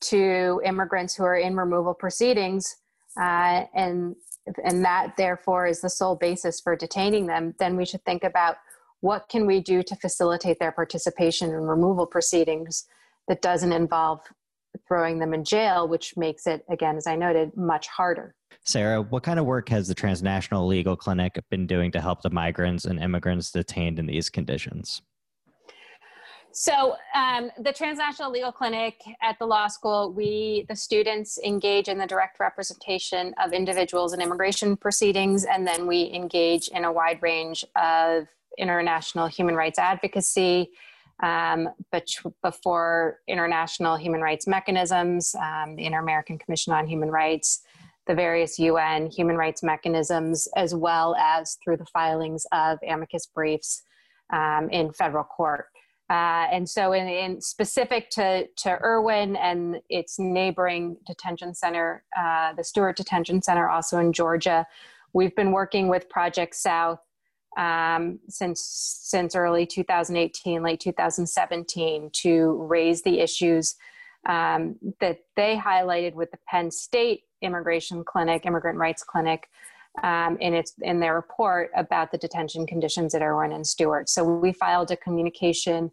to 0.01 0.61
immigrants 0.65 1.15
who 1.15 1.25
are 1.25 1.37
in 1.37 1.57
removal 1.57 1.95
proceedings 1.95 2.77
uh, 3.21 3.65
and 3.75 4.17
and 4.65 4.85
that 4.85 5.17
therefore 5.17 5.67
is 5.67 5.81
the 5.81 5.89
sole 5.89 6.17
basis 6.17 6.61
for 6.61 6.75
detaining 6.75 7.27
them 7.27 7.55
then 7.59 7.77
we 7.77 7.85
should 7.85 8.05
think 8.05 8.25
about 8.25 8.57
what 9.03 9.29
can 9.29 9.47
we 9.47 9.61
do 9.61 9.83
to 9.83 9.97
facilitate 9.97 10.59
their 10.59 10.73
participation 10.73 11.51
in 11.51 11.57
removal 11.57 12.07
proceedings 12.07 12.87
that 13.29 13.43
doesn't 13.43 13.73
involve 13.73 14.21
throwing 14.89 15.19
them 15.19 15.35
in 15.35 15.45
jail, 15.45 15.87
which 15.87 16.17
makes 16.17 16.47
it, 16.47 16.65
again, 16.71 16.97
as 16.97 17.07
I 17.07 17.17
noted, 17.17 17.57
much 17.57 17.89
harder. 17.89 18.35
Sarah, 18.65 19.03
what 19.03 19.25
kind 19.25 19.41
of 19.41 19.45
work 19.45 19.69
has 19.71 19.89
the 19.89 19.95
Transnational 19.95 20.67
Legal 20.67 20.97
Clinic 20.97 21.39
been 21.51 21.67
doing 21.67 21.91
to 21.93 22.01
help 22.01 22.23
the 22.23 22.31
migrants 22.31 22.85
and 22.85 23.03
immigrants 23.03 23.51
detained 23.51 23.99
in 23.99 24.07
these 24.07 24.31
conditions? 24.31 25.03
So, 26.55 26.97
um, 27.15 27.51
the 27.59 27.73
Transnational 27.73 28.31
Legal 28.31 28.53
Clinic 28.53 29.03
at 29.21 29.39
the 29.39 29.47
law 29.47 29.67
school, 29.67 30.13
we, 30.13 30.67
the 30.69 30.77
students, 30.77 31.39
engage 31.45 31.89
in 31.89 31.99
the 31.99 32.07
direct 32.07 32.39
representation 32.39 33.35
of 33.43 33.53
individuals 33.53 34.13
in 34.13 34.21
immigration 34.21 34.77
proceedings, 34.77 35.45
and 35.45 35.67
then 35.67 35.87
we 35.87 36.13
engage 36.13 36.69
in 36.69 36.85
a 36.85 36.93
wide 36.93 37.21
range 37.23 37.65
of 37.75 38.29
international 38.59 39.27
human 39.27 39.55
rights 39.55 39.79
advocacy, 39.79 40.71
um, 41.23 41.69
but 41.91 42.09
before 42.43 43.21
international 43.29 43.97
human 43.97 44.21
rights 44.21 44.47
mechanisms, 44.47 45.35
um, 45.37 45.77
the 45.77 45.85
Inter 45.85 46.01
American 46.01 46.39
Commission 46.39 46.73
on 46.73 46.87
Human 46.87 47.11
Rights, 47.11 47.63
the 48.07 48.15
various 48.15 48.59
UN 48.59 49.07
human 49.07 49.37
rights 49.37 49.63
mechanisms, 49.63 50.49
as 50.57 50.75
well 50.75 51.15
as 51.17 51.57
through 51.63 51.77
the 51.77 51.87
filings 51.87 52.45
of 52.51 52.79
amicus 52.87 53.27
briefs 53.27 53.83
um, 54.33 54.69
in 54.71 54.93
federal 54.93 55.25
court. 55.25 55.67
Uh, 56.11 56.47
and 56.51 56.69
so, 56.69 56.93
in, 56.93 57.07
in, 57.07 57.41
specific 57.41 58.11
to, 58.11 58.47
to 58.57 58.71
Irwin 58.83 59.37
and 59.37 59.77
its 59.89 60.19
neighboring 60.19 60.97
detention 61.07 61.55
center, 61.55 62.05
uh, 62.19 62.53
the 62.53 62.65
Stewart 62.65 62.97
Detention 62.97 63.41
Center, 63.41 63.69
also 63.69 63.99
in 63.99 64.13
Georgia, 64.13 64.67
we've 65.15 65.35
been 65.37 65.53
working 65.53 65.89
with 65.89 66.09
Project 66.11 66.57
South 66.57 66.99
um, 67.57 68.19
since 68.29 68.63
since 69.05 69.35
early 69.35 69.67
2018, 69.67 70.63
late 70.63 70.81
2017, 70.81 72.11
to 72.13 72.67
raise 72.69 73.03
the 73.03 73.21
issues 73.21 73.77
um, 74.29 74.77
that 75.01 75.19
they 75.37 75.57
highlighted 75.57 76.15
with 76.15 76.31
the 76.31 76.39
Penn 76.49 76.71
State 76.71 77.25
Immigration 77.43 78.05
Clinic, 78.05 78.47
Immigrant 78.47 78.79
Rights 78.79 79.03
Clinic, 79.03 79.49
um, 80.03 80.39
in 80.39 80.55
its 80.55 80.75
in 80.81 81.01
their 81.01 81.15
report 81.15 81.71
about 81.77 82.11
the 82.13 82.19
detention 82.19 82.67
conditions 82.67 83.15
at 83.15 83.23
Irwin 83.23 83.53
and 83.53 83.67
Stewart. 83.67 84.09
So 84.09 84.25
we 84.25 84.53
filed 84.53 84.91
a 84.91 84.97
communication 84.97 85.91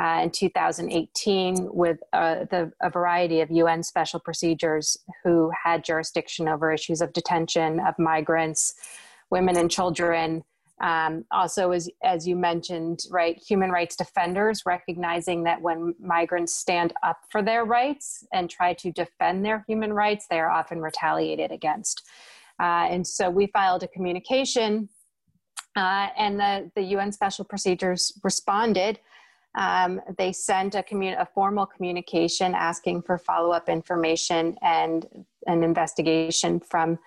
uh, 0.00 0.20
in 0.22 0.30
2018 0.30 1.68
with 1.72 1.98
uh, 2.12 2.44
the, 2.50 2.72
a 2.80 2.88
variety 2.88 3.40
of 3.40 3.50
UN 3.50 3.82
special 3.82 4.20
procedures 4.20 4.96
who 5.24 5.50
had 5.64 5.84
jurisdiction 5.84 6.48
over 6.48 6.72
issues 6.72 7.00
of 7.00 7.12
detention 7.12 7.80
of 7.80 7.98
migrants, 7.98 8.74
women 9.30 9.56
and 9.56 9.70
children. 9.70 10.44
Um, 10.80 11.26
also, 11.30 11.72
as, 11.72 11.90
as 12.02 12.26
you 12.26 12.36
mentioned, 12.36 13.00
right, 13.10 13.38
human 13.38 13.70
rights 13.70 13.96
defenders 13.96 14.62
recognizing 14.64 15.42
that 15.44 15.60
when 15.60 15.94
migrants 16.00 16.54
stand 16.54 16.94
up 17.02 17.18
for 17.28 17.42
their 17.42 17.64
rights 17.64 18.26
and 18.32 18.48
try 18.48 18.72
to 18.74 18.90
defend 18.90 19.44
their 19.44 19.62
human 19.68 19.92
rights, 19.92 20.26
they 20.30 20.40
are 20.40 20.50
often 20.50 20.80
retaliated 20.80 21.52
against. 21.52 22.02
Uh, 22.58 22.86
and 22.90 23.06
so 23.06 23.28
we 23.28 23.46
filed 23.48 23.82
a 23.82 23.88
communication, 23.88 24.88
uh, 25.76 26.08
and 26.16 26.40
the, 26.40 26.70
the 26.74 26.82
UN 26.82 27.12
special 27.12 27.44
procedures 27.44 28.18
responded. 28.24 28.98
Um, 29.58 30.00
they 30.16 30.32
sent 30.32 30.74
a, 30.74 30.82
commun- 30.82 31.18
a 31.18 31.26
formal 31.26 31.66
communication 31.66 32.54
asking 32.54 33.02
for 33.02 33.18
follow 33.18 33.50
up 33.50 33.68
information 33.68 34.56
and 34.62 35.06
an 35.46 35.62
investigation 35.62 36.60
from 36.60 36.98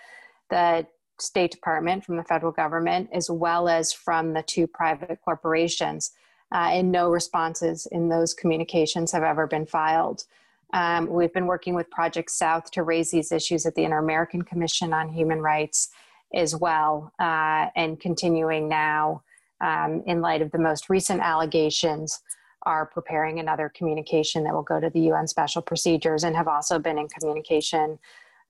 the 0.50 0.86
State 1.20 1.52
Department, 1.52 2.04
from 2.04 2.18
the 2.18 2.24
federal 2.24 2.52
government, 2.52 3.10
as 3.14 3.30
well 3.30 3.70
as 3.70 3.94
from 3.94 4.34
the 4.34 4.44
two 4.44 4.68
private 4.68 5.20
corporations. 5.24 6.12
Uh, 6.52 6.70
and 6.72 6.92
no 6.92 7.10
responses 7.10 7.88
in 7.92 8.10
those 8.10 8.34
communications 8.34 9.12
have 9.12 9.24
ever 9.24 9.48
been 9.48 9.66
filed. 9.66 10.26
Um, 10.74 11.08
we've 11.08 11.34
been 11.34 11.48
working 11.48 11.76
with 11.76 11.90
Project 11.90 12.32
South 12.32 12.70
to 12.72 12.84
raise 12.84 13.12
these 13.12 13.32
issues 13.32 13.66
at 13.66 13.76
the 13.76 13.84
Inter 13.84 14.00
American 14.00 14.42
Commission 14.42 14.94
on 14.94 15.10
Human 15.10 15.42
Rights 15.42 15.90
as 16.34 16.56
well, 16.56 17.12
uh, 17.20 17.68
and 17.76 18.00
continuing 18.00 18.68
now 18.68 19.22
um, 19.62 20.04
in 20.08 20.22
light 20.22 20.42
of 20.42 20.52
the 20.52 20.58
most 20.58 20.90
recent 20.90 21.22
allegations. 21.22 22.22
Are 22.66 22.86
preparing 22.86 23.42
another 23.42 23.70
communication 23.76 24.46
that 24.46 24.54
will 24.54 24.64
go 24.64 24.80
to 24.80 24.90
the 24.90 25.02
UN 25.02 25.28
special 25.28 25.62
procedures 25.62 26.24
and 26.24 26.34
have 26.34 26.48
also 26.48 26.80
been 26.80 26.98
in 26.98 27.10
communication 27.10 28.00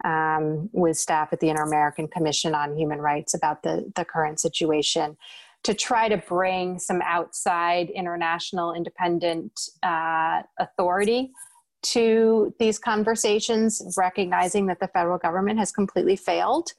um, 0.03 0.69
with 0.73 0.97
staff 0.97 1.29
at 1.31 1.39
the 1.39 1.49
Inter 1.49 1.63
American 1.63 2.07
Commission 2.07 2.53
on 2.53 2.77
Human 2.77 2.99
Rights 2.99 3.33
about 3.33 3.63
the, 3.63 3.91
the 3.95 4.05
current 4.05 4.39
situation 4.39 5.17
to 5.63 5.73
try 5.73 6.09
to 6.09 6.17
bring 6.17 6.77
some 6.77 7.01
outside 7.03 7.89
international 7.89 8.73
independent 8.73 9.69
uh, 9.81 10.41
authority 10.59 11.31
to 11.81 12.53
these 12.59 12.79
conversations, 12.79 13.81
recognizing 13.97 14.65
that 14.67 14.79
the 14.79 14.87
federal 14.89 15.17
government 15.17 15.59
has 15.59 15.71
completely 15.71 16.15
failed. 16.15 16.73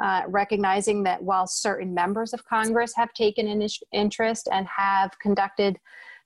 Uh, 0.00 0.22
recognizing 0.28 1.02
that 1.02 1.20
while 1.20 1.44
certain 1.44 1.92
members 1.92 2.32
of 2.32 2.44
Congress 2.44 2.92
have 2.94 3.12
taken 3.14 3.48
an 3.48 3.66
interest 3.90 4.48
and 4.52 4.64
have 4.68 5.18
conducted 5.18 5.76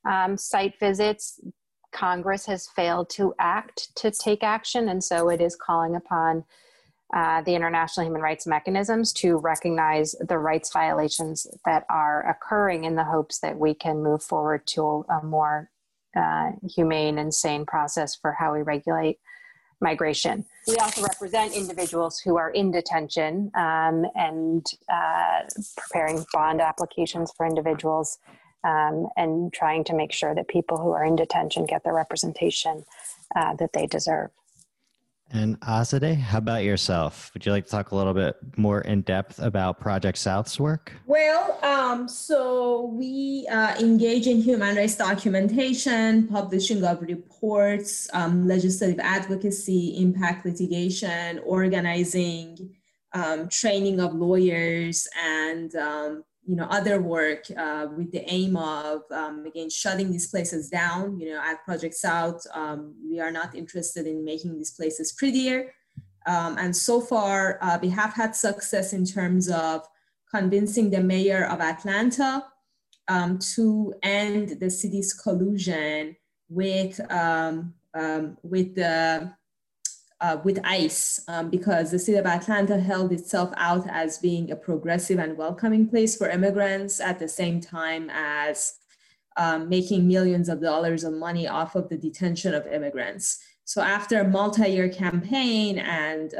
um, 0.05 0.37
site 0.37 0.79
visits, 0.79 1.41
Congress 1.93 2.47
has 2.47 2.69
failed 2.69 3.11
to 3.11 3.35
act 3.39 3.95
to 3.97 4.11
take 4.11 4.43
action, 4.43 4.89
and 4.89 5.03
so 5.03 5.29
it 5.29 5.41
is 5.41 5.57
calling 5.57 5.97
upon 5.97 6.45
uh, 7.15 7.43
the 7.43 7.55
international 7.55 8.07
human 8.07 8.23
rights 8.23 8.47
mechanisms 8.47 9.13
to 9.13 9.37
recognize 9.37 10.15
the 10.29 10.39
rights 10.39 10.73
violations 10.73 11.47
that 11.67 11.85
are 11.91 12.27
occurring 12.29 12.85
in 12.85 12.95
the 12.95 13.05
hopes 13.05 13.39
that 13.41 13.59
we 13.59 13.75
can 13.75 14.03
move 14.03 14.23
forward 14.23 14.67
to 14.67 15.05
a 15.11 15.25
more 15.25 15.71
uh, 16.17 16.53
humane 16.75 17.19
and 17.19 17.35
sane 17.35 17.67
process 17.67 18.17
for 18.17 18.33
how 18.33 18.53
we 18.55 18.63
regulate 18.63 19.19
migration. 19.83 20.45
We 20.67 20.77
also 20.77 21.03
represent 21.03 21.55
individuals 21.55 22.19
who 22.19 22.37
are 22.37 22.51
in 22.51 22.71
detention 22.71 23.51
um, 23.55 24.07
and 24.15 24.65
uh, 24.91 25.41
preparing 25.77 26.25
bond 26.33 26.61
applications 26.61 27.33
for 27.37 27.45
individuals 27.45 28.19
um, 28.65 29.09
and 29.17 29.53
trying 29.53 29.85
to 29.85 29.95
make 29.95 30.13
sure 30.13 30.35
that 30.35 30.49
people 30.49 30.79
who 30.79 30.91
are 30.91 31.05
in 31.05 31.17
detention 31.17 31.67
get 31.67 31.85
the 31.85 31.93
representation 31.93 32.85
uh, 33.35 33.55
that 33.57 33.73
they 33.73 33.87
deserve. 33.87 34.31
And 35.35 35.59
Azadeh, 35.61 36.17
how 36.17 36.39
about 36.39 36.63
yourself? 36.63 37.31
Would 37.33 37.47
you 37.47 37.53
like 37.53 37.65
to 37.65 37.71
talk 37.71 37.93
a 37.93 37.97
little 37.97 38.13
bit 38.13 38.37
more 38.59 38.83
in 38.83 39.01
depth 39.01 39.39
about 39.39 39.81
Project 39.81 40.19
South's 40.19 40.61
work? 40.61 40.93
Well, 41.07 41.59
um, 41.63 42.07
so 42.07 42.93
we 42.93 43.47
uh, 43.51 43.75
engage 43.81 44.27
in 44.27 44.43
human 44.43 44.77
rights 44.77 44.97
documentation, 44.97 46.29
publishing 46.29 46.85
of 46.85 47.01
reports, 47.01 48.11
um, 48.13 48.47
legislative 48.47 49.01
advocacy, 49.01 49.97
impact 49.97 50.45
litigation, 50.45 51.39
organizing, 51.47 52.75
um, 53.15 53.49
training 53.49 54.01
of 54.01 54.13
lawyers, 54.13 55.09
and 55.19 55.75
um, 55.77 56.25
you 56.45 56.57
know, 56.57 56.67
other 56.71 57.01
work 57.01 57.45
uh, 57.57 57.87
with 57.97 58.11
the 58.11 58.25
aim 58.29 58.57
of, 58.57 59.03
um, 59.13 59.47
again, 59.47 59.71
shutting 59.71 60.11
these 60.11 60.29
places 60.29 60.69
down. 60.69 61.19
You 61.19 61.31
know, 61.31 61.41
at 61.41 61.65
Project 61.65 61.95
South, 61.95 62.45
um, 62.53 62.95
we 63.09 63.21
are 63.21 63.31
not 63.31 63.55
interested 63.55 64.07
in 64.07 64.25
making 64.25 64.57
these 64.57 64.73
places 64.73 65.13
prettier. 65.13 65.73
Um, 66.27 66.57
and 66.59 66.75
so 66.75 67.01
far, 67.01 67.59
uh, 67.63 67.79
we 67.81 67.89
have 67.91 68.15
had 68.15 68.35
success 68.35 68.93
in 68.93 69.05
terms 69.05 69.49
of 69.51 69.87
convincing 70.33 70.91
the 70.91 71.01
mayor 71.01 71.45
of 71.47 71.61
Atlanta 71.61 72.45
um, 73.09 73.39
to 73.55 73.95
end 74.03 74.61
the 74.61 74.71
city's 74.71 75.13
collusion 75.13 76.17
with, 76.49 77.01
um, 77.13 77.75
um, 77.95 78.37
with 78.43 78.75
the 78.75 79.33
uh, 80.23 80.39
with 80.45 80.59
ICE 80.65 81.21
um, 81.29 81.51
because 81.51 81.91
the 81.91 81.99
city 81.99 82.17
of 82.17 82.27
Atlanta 82.27 82.79
held 82.79 83.13
itself 83.13 83.53
out 83.57 83.85
as 83.91 84.19
being 84.19 84.51
a 84.51 84.57
progressive 84.57 85.19
and 85.19 85.37
welcoming 85.37 85.89
place 85.89 86.17
for 86.17 86.31
immigrants 86.31 87.01
at 87.01 87.19
the 87.19 87.29
same 87.29 87.61
time 87.61 88.09
as 88.11 88.79
um, 89.37 89.69
making 89.69 90.07
millions 90.07 90.49
of 90.49 90.63
dollars 90.63 91.03
of 91.03 91.13
money 91.13 91.49
off 91.49 91.75
of 91.75 91.89
the 91.89 91.97
detention 91.97 92.55
of 92.55 92.67
immigrants. 92.67 93.41
So 93.65 93.83
after 93.83 94.21
a 94.21 94.29
multi-year 94.29 94.89
campaign 94.89 95.79
and 95.79 96.33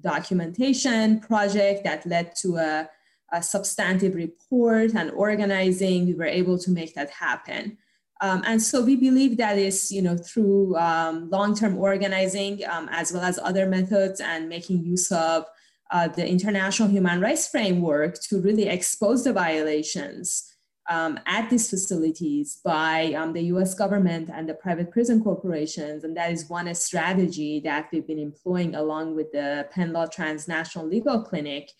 documentation 0.00 1.20
project 1.20 1.84
that 1.84 2.06
led 2.06 2.36
to 2.36 2.56
a, 2.56 2.90
a 3.32 3.42
substantive 3.42 4.14
report 4.14 4.94
and 4.94 5.10
organizing, 5.12 6.06
we 6.06 6.14
were 6.14 6.24
able 6.24 6.58
to 6.58 6.70
make 6.70 6.94
that 6.94 7.10
happen. 7.10 7.78
Um, 8.20 8.42
and 8.46 8.60
so 8.60 8.82
we 8.82 8.96
believe 8.96 9.36
that 9.36 9.58
is, 9.58 9.92
you 9.92 10.02
know, 10.02 10.16
through 10.16 10.76
um, 10.76 11.30
long-term 11.30 11.78
organizing 11.78 12.60
um, 12.68 12.88
as 12.90 13.12
well 13.12 13.22
as 13.22 13.38
other 13.38 13.66
methods 13.66 14.20
and 14.20 14.48
making 14.48 14.84
use 14.84 15.12
of 15.12 15.44
uh, 15.90 16.08
the 16.08 16.26
international 16.26 16.88
human 16.88 17.20
rights 17.20 17.48
framework 17.48 18.20
to 18.22 18.40
really 18.40 18.68
expose 18.68 19.24
the 19.24 19.32
violations 19.32 20.56
um, 20.88 21.20
at 21.26 21.48
these 21.50 21.68
facilities 21.68 22.60
by 22.64 23.12
um, 23.12 23.32
the 23.32 23.42
US 23.42 23.74
government 23.74 24.30
and 24.32 24.48
the 24.48 24.54
private 24.54 24.90
prison 24.90 25.22
corporations. 25.22 26.04
And 26.04 26.16
that 26.16 26.32
is 26.32 26.48
one 26.48 26.74
strategy 26.74 27.60
that 27.60 27.88
we've 27.92 28.06
been 28.06 28.18
employing 28.18 28.74
along 28.74 29.14
with 29.14 29.30
the 29.32 29.68
Penn 29.70 29.92
Law 29.92 30.06
Transnational 30.06 30.88
Legal 30.88 31.22
Clinic 31.22 31.70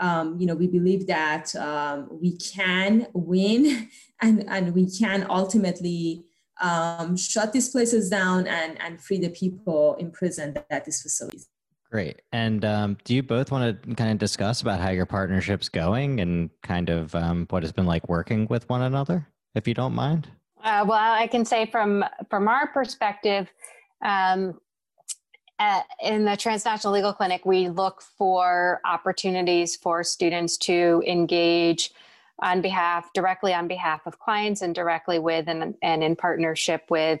um, 0.00 0.38
you 0.40 0.46
know, 0.46 0.54
we 0.54 0.66
believe 0.66 1.06
that 1.06 1.54
um, 1.56 2.08
we 2.10 2.36
can 2.38 3.06
win 3.12 3.88
and, 4.22 4.48
and 4.48 4.74
we 4.74 4.90
can 4.90 5.26
ultimately 5.28 6.24
um, 6.60 7.16
shut 7.16 7.52
these 7.52 7.68
places 7.68 8.10
down 8.10 8.46
and, 8.46 8.80
and 8.80 9.00
free 9.00 9.18
the 9.18 9.28
people 9.28 9.94
imprisoned 9.96 10.62
at 10.70 10.84
these 10.84 11.00
facilities. 11.00 11.48
Great. 11.90 12.22
And 12.32 12.64
um, 12.64 12.96
do 13.04 13.14
you 13.14 13.22
both 13.22 13.50
want 13.50 13.82
to 13.82 13.94
kind 13.96 14.12
of 14.12 14.18
discuss 14.18 14.62
about 14.62 14.80
how 14.80 14.90
your 14.90 15.06
partnership's 15.06 15.68
going 15.68 16.20
and 16.20 16.50
kind 16.62 16.88
of 16.88 17.14
um, 17.14 17.46
what 17.50 17.64
it's 17.64 17.72
been 17.72 17.86
like 17.86 18.08
working 18.08 18.46
with 18.48 18.68
one 18.68 18.82
another, 18.82 19.26
if 19.54 19.66
you 19.66 19.74
don't 19.74 19.94
mind? 19.94 20.28
Uh, 20.62 20.84
well, 20.86 21.12
I 21.12 21.26
can 21.26 21.44
say 21.44 21.66
from 21.66 22.04
from 22.28 22.46
our 22.46 22.68
perspective, 22.68 23.50
um, 24.04 24.60
at, 25.60 25.86
in 26.02 26.24
the 26.24 26.36
Transnational 26.36 26.94
Legal 26.94 27.12
Clinic, 27.12 27.44
we 27.44 27.68
look 27.68 28.00
for 28.00 28.80
opportunities 28.86 29.76
for 29.76 30.02
students 30.02 30.56
to 30.56 31.02
engage 31.06 31.92
on 32.42 32.62
behalf, 32.62 33.12
directly 33.12 33.52
on 33.52 33.68
behalf 33.68 34.06
of 34.06 34.18
clients 34.18 34.62
and 34.62 34.74
directly 34.74 35.18
with 35.18 35.46
and, 35.48 35.74
and 35.82 36.02
in 36.02 36.16
partnership 36.16 36.86
with 36.88 37.20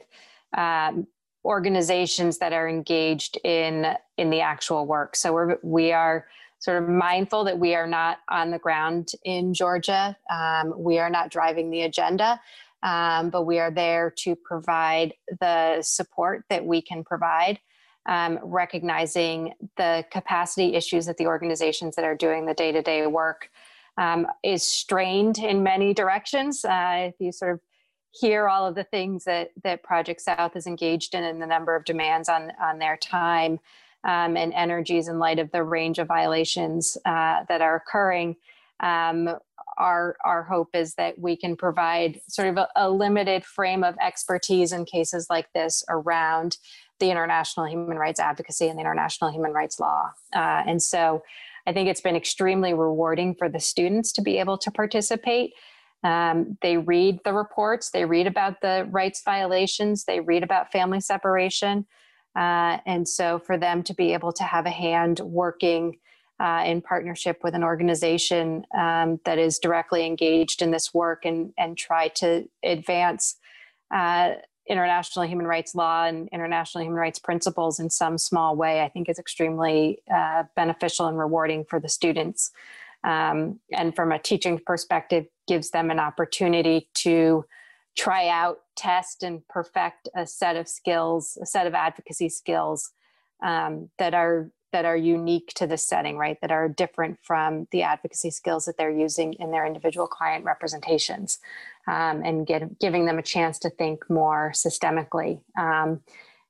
um, 0.56 1.06
organizations 1.44 2.38
that 2.38 2.54
are 2.54 2.68
engaged 2.68 3.38
in 3.44 3.94
in 4.16 4.30
the 4.30 4.40
actual 4.40 4.86
work. 4.86 5.16
So 5.16 5.32
we're 5.32 5.58
we 5.62 5.92
are 5.92 6.26
sort 6.58 6.82
of 6.82 6.88
mindful 6.88 7.44
that 7.44 7.58
we 7.58 7.74
are 7.74 7.86
not 7.86 8.18
on 8.28 8.50
the 8.50 8.58
ground 8.58 9.12
in 9.24 9.52
Georgia. 9.54 10.16
Um, 10.30 10.74
we 10.76 10.98
are 10.98 11.08
not 11.10 11.30
driving 11.30 11.70
the 11.70 11.82
agenda, 11.82 12.40
um, 12.82 13.30
but 13.30 13.42
we 13.42 13.58
are 13.58 13.70
there 13.70 14.10
to 14.18 14.34
provide 14.36 15.14
the 15.40 15.82
support 15.82 16.44
that 16.48 16.64
we 16.64 16.82
can 16.82 17.04
provide 17.04 17.60
um, 18.06 18.38
recognizing 18.42 19.54
the 19.76 20.04
capacity 20.10 20.74
issues 20.74 21.06
that 21.06 21.16
the 21.16 21.26
organizations 21.26 21.96
that 21.96 22.04
are 22.04 22.16
doing 22.16 22.46
the 22.46 22.54
day 22.54 22.72
to 22.72 22.82
day 22.82 23.06
work 23.06 23.50
um, 23.98 24.26
is 24.42 24.62
strained 24.62 25.38
in 25.38 25.62
many 25.62 25.92
directions. 25.92 26.64
Uh, 26.64 27.10
if 27.12 27.14
you 27.18 27.32
sort 27.32 27.52
of 27.52 27.60
hear 28.12 28.48
all 28.48 28.66
of 28.66 28.74
the 28.74 28.84
things 28.84 29.24
that, 29.24 29.50
that 29.62 29.82
Project 29.82 30.20
South 30.20 30.56
is 30.56 30.66
engaged 30.66 31.14
in 31.14 31.22
and 31.22 31.40
the 31.40 31.46
number 31.46 31.76
of 31.76 31.84
demands 31.84 32.28
on, 32.28 32.52
on 32.60 32.78
their 32.78 32.96
time, 32.96 33.60
um, 34.04 34.36
and 34.36 34.52
energies 34.54 35.08
in 35.08 35.18
light 35.18 35.38
of 35.38 35.50
the 35.52 35.62
range 35.62 35.98
of 35.98 36.08
violations 36.08 36.96
uh, 37.04 37.44
that 37.48 37.60
are 37.60 37.76
occurring. 37.76 38.36
Um, 38.80 39.28
our, 39.76 40.16
our 40.24 40.42
hope 40.42 40.70
is 40.74 40.94
that 40.94 41.18
we 41.18 41.36
can 41.36 41.56
provide 41.56 42.20
sort 42.28 42.48
of 42.48 42.56
a, 42.56 42.68
a, 42.76 42.90
limited 42.90 43.44
frame 43.44 43.84
of 43.84 43.96
expertise 44.00 44.72
in 44.72 44.84
cases 44.84 45.26
like 45.30 45.52
this 45.54 45.84
around 45.88 46.56
the 47.00 47.10
international 47.10 47.66
human 47.66 47.96
rights 47.96 48.20
advocacy 48.20 48.68
and 48.68 48.78
the 48.78 48.80
international 48.80 49.30
human 49.30 49.52
rights 49.52 49.80
law. 49.80 50.10
Uh, 50.34 50.62
and 50.66 50.82
so 50.82 51.22
I 51.66 51.72
think 51.72 51.88
it's 51.88 52.00
been 52.00 52.16
extremely 52.16 52.74
rewarding 52.74 53.34
for 53.34 53.48
the 53.48 53.60
students 53.60 54.12
to 54.12 54.22
be 54.22 54.38
able 54.38 54.58
to 54.58 54.70
participate. 54.70 55.52
Um, 56.02 56.56
they 56.62 56.78
read 56.78 57.20
the 57.24 57.34
reports, 57.34 57.90
they 57.90 58.04
read 58.04 58.26
about 58.26 58.60
the 58.62 58.86
rights 58.90 59.22
violations, 59.24 60.04
they 60.04 60.20
read 60.20 60.42
about 60.42 60.72
family 60.72 61.00
separation. 61.00 61.86
Uh, 62.36 62.78
and 62.86 63.08
so 63.08 63.38
for 63.38 63.58
them 63.58 63.82
to 63.82 63.94
be 63.94 64.12
able 64.12 64.32
to 64.32 64.44
have 64.44 64.64
a 64.64 64.70
hand 64.70 65.20
working 65.20 65.98
uh, 66.38 66.62
in 66.64 66.80
partnership 66.80 67.40
with 67.42 67.54
an 67.54 67.62
organization 67.62 68.64
um, 68.78 69.20
that 69.24 69.38
is 69.38 69.58
directly 69.58 70.06
engaged 70.06 70.62
in 70.62 70.70
this 70.70 70.94
work 70.94 71.26
and, 71.26 71.52
and 71.58 71.76
try 71.76 72.08
to 72.08 72.48
advance 72.62 73.36
uh, 73.94 74.32
international 74.68 75.26
human 75.26 75.46
rights 75.46 75.74
law 75.74 76.04
and 76.04 76.28
international 76.32 76.84
human 76.84 76.98
rights 76.98 77.18
principles 77.18 77.80
in 77.80 77.90
some 77.90 78.18
small 78.18 78.56
way, 78.56 78.82
I 78.82 78.88
think 78.88 79.08
is 79.08 79.18
extremely 79.18 80.02
uh, 80.12 80.44
beneficial 80.54 81.06
and 81.06 81.18
rewarding 81.18 81.64
for 81.64 81.80
the 81.80 81.88
students. 81.88 82.50
Um, 83.02 83.60
and 83.72 83.96
from 83.96 84.12
a 84.12 84.18
teaching 84.18 84.60
perspective, 84.64 85.26
gives 85.48 85.70
them 85.70 85.90
an 85.90 85.98
opportunity 85.98 86.88
to 86.94 87.44
try 87.96 88.28
out, 88.28 88.58
test, 88.76 89.22
and 89.22 89.46
perfect 89.48 90.08
a 90.14 90.26
set 90.26 90.56
of 90.56 90.68
skills, 90.68 91.36
a 91.42 91.46
set 91.46 91.66
of 91.66 91.74
advocacy 91.74 92.28
skills 92.28 92.90
um, 93.42 93.90
that 93.98 94.14
are 94.14 94.50
that 94.72 94.84
are 94.84 94.96
unique 94.96 95.52
to 95.56 95.66
the 95.66 95.76
setting, 95.76 96.16
right? 96.16 96.38
That 96.40 96.52
are 96.52 96.68
different 96.68 97.18
from 97.22 97.66
the 97.72 97.82
advocacy 97.82 98.30
skills 98.30 98.66
that 98.66 98.76
they're 98.76 98.90
using 98.90 99.32
in 99.34 99.50
their 99.50 99.66
individual 99.66 100.06
client 100.06 100.44
representations, 100.44 101.40
um, 101.86 102.22
and 102.24 102.46
get, 102.46 102.78
giving 102.78 103.06
them 103.06 103.18
a 103.18 103.22
chance 103.22 103.58
to 103.60 103.70
think 103.70 104.08
more 104.08 104.52
systemically. 104.54 105.40
Um, 105.58 106.00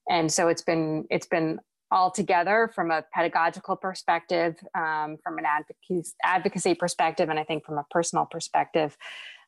and 0.09 0.33
so 0.33 0.49
it's 0.49 0.63
been 0.63 1.07
it's 1.11 1.27
been 1.27 1.61
all 1.93 2.11
together 2.11 2.71
from 2.75 2.91
a 2.91 3.05
pedagogical 3.13 3.77
perspective, 3.77 4.57
um, 4.75 5.19
from 5.23 5.39
an 5.39 5.45
advocacy 5.47 6.13
advocacy 6.25 6.75
perspective, 6.75 7.29
and 7.29 7.39
I 7.39 7.45
think 7.45 7.65
from 7.65 7.79
a 7.79 7.87
personal 7.91 8.27
perspective 8.27 8.97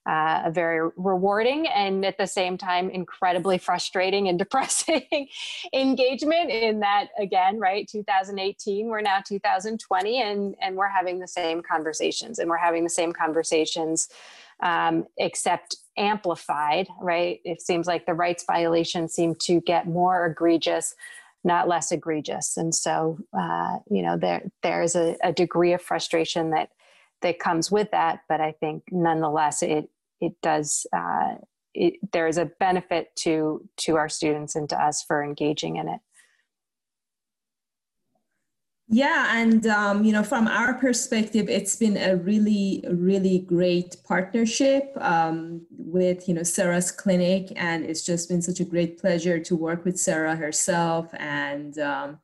uh, 0.07 0.43
a 0.47 0.51
very 0.51 0.91
rewarding 0.97 1.69
and 1.69 2.05
at 2.05 2.19
the 2.19 2.27
same 2.27 2.59
time 2.59 2.91
incredibly 2.91 3.57
frustrating 3.57 4.29
and 4.29 4.39
depressing 4.39 5.29
engagement 5.73 6.51
in 6.51 6.81
that 6.81 7.09
again 7.19 7.59
right 7.59 7.89
2018 7.89 8.89
we're 8.89 9.01
now 9.01 9.21
2020 9.25 10.21
and 10.21 10.57
and 10.61 10.77
we're 10.77 10.89
having 10.89 11.21
the 11.21 11.29
same 11.29 11.63
conversations 11.63 12.39
and 12.39 12.51
we're 12.51 12.57
having 12.57 12.83
the 12.83 12.91
same 12.91 13.13
conversations 13.13 14.09
um, 14.63 15.05
except 15.19 15.77
amplified 15.97 16.89
right? 17.01 17.41
It 17.45 17.61
seems 17.61 17.87
like 17.87 18.07
the 18.07 18.15
rights 18.15 18.45
violations 18.47 19.13
seem 19.13 19.35
to 19.43 19.61
get 19.61 19.87
more 19.87 20.27
egregious 20.27 20.95
not 21.45 21.67
less 21.67 21.91
egregious. 21.91 22.57
And 22.57 22.73
so 22.73 23.19
uh, 23.37 23.79
you 23.91 24.03
know 24.03 24.17
there 24.17 24.45
there's 24.63 24.95
a, 24.95 25.17
a 25.25 25.33
degree 25.33 25.73
of 25.73 25.83
frustration 25.83 26.51
that 26.51 26.71
that 27.23 27.39
comes 27.39 27.71
with 27.71 27.91
that 27.93 28.21
but 28.29 28.41
i 28.41 28.53
think 28.53 28.83
nonetheless 28.91 29.63
it 29.63 29.89
it 30.21 30.35
does 30.43 30.87
uh, 30.95 31.37
it, 31.75 31.95
there 32.13 32.29
is 32.29 32.37
a 32.37 32.45
benefit 32.61 33.15
to 33.17 33.67
to 33.79 33.97
our 33.97 34.09
students 34.09 34.55
and 34.55 34.69
to 34.69 34.81
us 34.81 35.03
for 35.03 35.25
engaging 35.25 35.77
in 35.77 35.89
it 35.89 36.01
yeah 38.93 39.41
and 39.41 39.67
um, 39.67 40.05
you 40.05 40.13
know 40.13 40.23
from 40.23 40.47
our 40.47 40.75
perspective 40.75 41.49
it's 41.49 41.75
been 41.77 41.97
a 41.97 42.15
really 42.17 42.85
really 42.91 43.41
great 43.41 43.97
partnership 44.05 44.93
um, 45.01 45.63
with 45.71 46.29
you 46.29 46.35
know 46.35 46.43
sarah's 46.43 46.93
clinic 46.93 47.53
and 47.57 47.85
it's 47.85 48.05
just 48.05 48.29
been 48.29 48.43
such 48.43 48.61
a 48.61 48.65
great 48.65 48.99
pleasure 49.01 49.41
to 49.41 49.57
work 49.57 49.85
with 49.85 49.99
sarah 49.99 50.37
herself 50.37 51.09
and 51.19 51.79
um, 51.79 52.19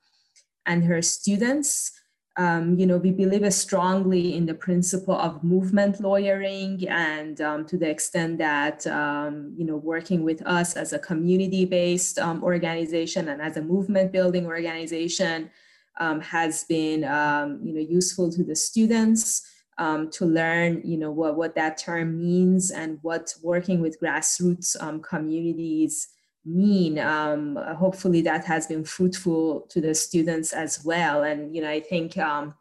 and 0.68 0.85
her 0.85 1.02
students. 1.02 1.92
Um, 2.37 2.78
you 2.78 2.87
know, 2.87 2.98
we 2.98 3.11
believe 3.11 3.52
strongly 3.52 4.37
in 4.37 4.46
the 4.46 4.54
principle 4.54 5.16
of 5.16 5.42
movement 5.42 6.00
lawyering, 6.00 6.88
and 6.88 7.40
um, 7.40 7.66
to 7.66 7.76
the 7.76 7.90
extent 7.90 8.38
that 8.38 8.87
um, 8.87 9.54
you 9.57 9.64
know, 9.64 9.76
working 9.76 10.22
with 10.22 10.40
us 10.46 10.76
as 10.76 10.92
a 10.92 11.00
community-based 11.00 12.20
organization 12.20 13.28
and 13.31 13.42
as 13.42 13.57
a 13.57 13.62
movement-building 13.62 14.46
organization 14.46 15.50
um, 15.98 16.20
has 16.20 16.64
been 16.64 17.04
um, 17.04 17.61
you 17.62 17.72
know 17.74 17.80
useful 17.80 18.30
to 18.32 18.44
the 18.44 18.56
students 18.56 19.42
to 20.11 20.24
learn 20.24 20.82
you 20.84 20.96
know 20.96 21.12
what 21.12 21.37
what 21.37 21.54
that 21.54 21.78
term 21.78 22.18
means 22.18 22.70
and 22.72 22.98
what 23.02 23.32
working 23.42 23.80
with 23.80 24.00
grassroots 24.00 24.76
communities 25.02 26.08
mean. 26.48 26.98
Um, 26.98 27.56
hopefully 27.76 28.22
that 28.22 28.44
has 28.44 28.66
been 28.66 28.84
fruitful 28.84 29.62
to 29.68 29.80
the 29.80 29.94
students 29.94 30.52
as 30.52 30.84
well. 30.84 31.22
And 31.22 31.54
you 31.54 31.62
know 31.62 31.70
i 31.70 31.80
think 31.80 32.16
um, 32.18 32.54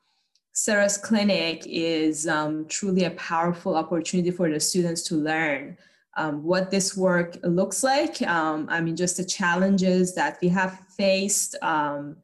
sarah's 0.54 0.98
clinic 0.98 1.64
is 1.66 2.28
um, 2.28 2.68
truly 2.68 3.06
a 3.06 3.12
powerful 3.12 3.76
opportunity 3.76 4.32
for 4.32 4.50
the 4.50 4.60
students 4.60 5.04
to 5.04 5.16
learn 5.16 5.78
um, 6.18 6.44
what 6.44 6.72
this 6.72 6.98
work 6.98 7.38
looks 7.44 7.84
like. 7.84 8.22
Um, 8.24 8.68
i 8.70 8.82
mean 8.82 8.96
just 8.96 9.18
the 9.18 9.26
challenges 9.26 10.16
that 10.16 10.38
we 10.42 10.50
have 10.50 10.80
faced 10.98 11.56
um, 11.62 12.18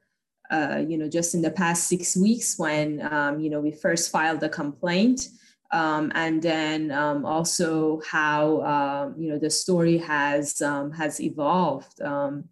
uh, 0.54 0.78
you 0.88 0.98
know 0.98 1.10
just 1.10 1.34
in 1.36 1.42
the 1.42 1.52
past 1.52 1.88
six 1.88 2.16
weeks 2.16 2.58
when 2.58 3.00
you 3.44 3.50
know 3.50 3.60
we 3.60 3.72
first 3.72 4.12
filed 4.12 4.40
the 4.40 4.50
complaint 4.50 5.30
um, 5.74 6.12
and 6.14 6.42
then 6.42 6.92
um, 6.92 7.26
also 7.26 8.00
how 8.10 8.62
um, 8.62 9.16
you 9.18 9.28
know 9.30 9.40
the 9.40 9.50
story 9.50 9.98
has 9.98 10.62
um, 10.62 10.92
has 10.92 11.20
evolved 11.20 12.00
um, 12.02 12.46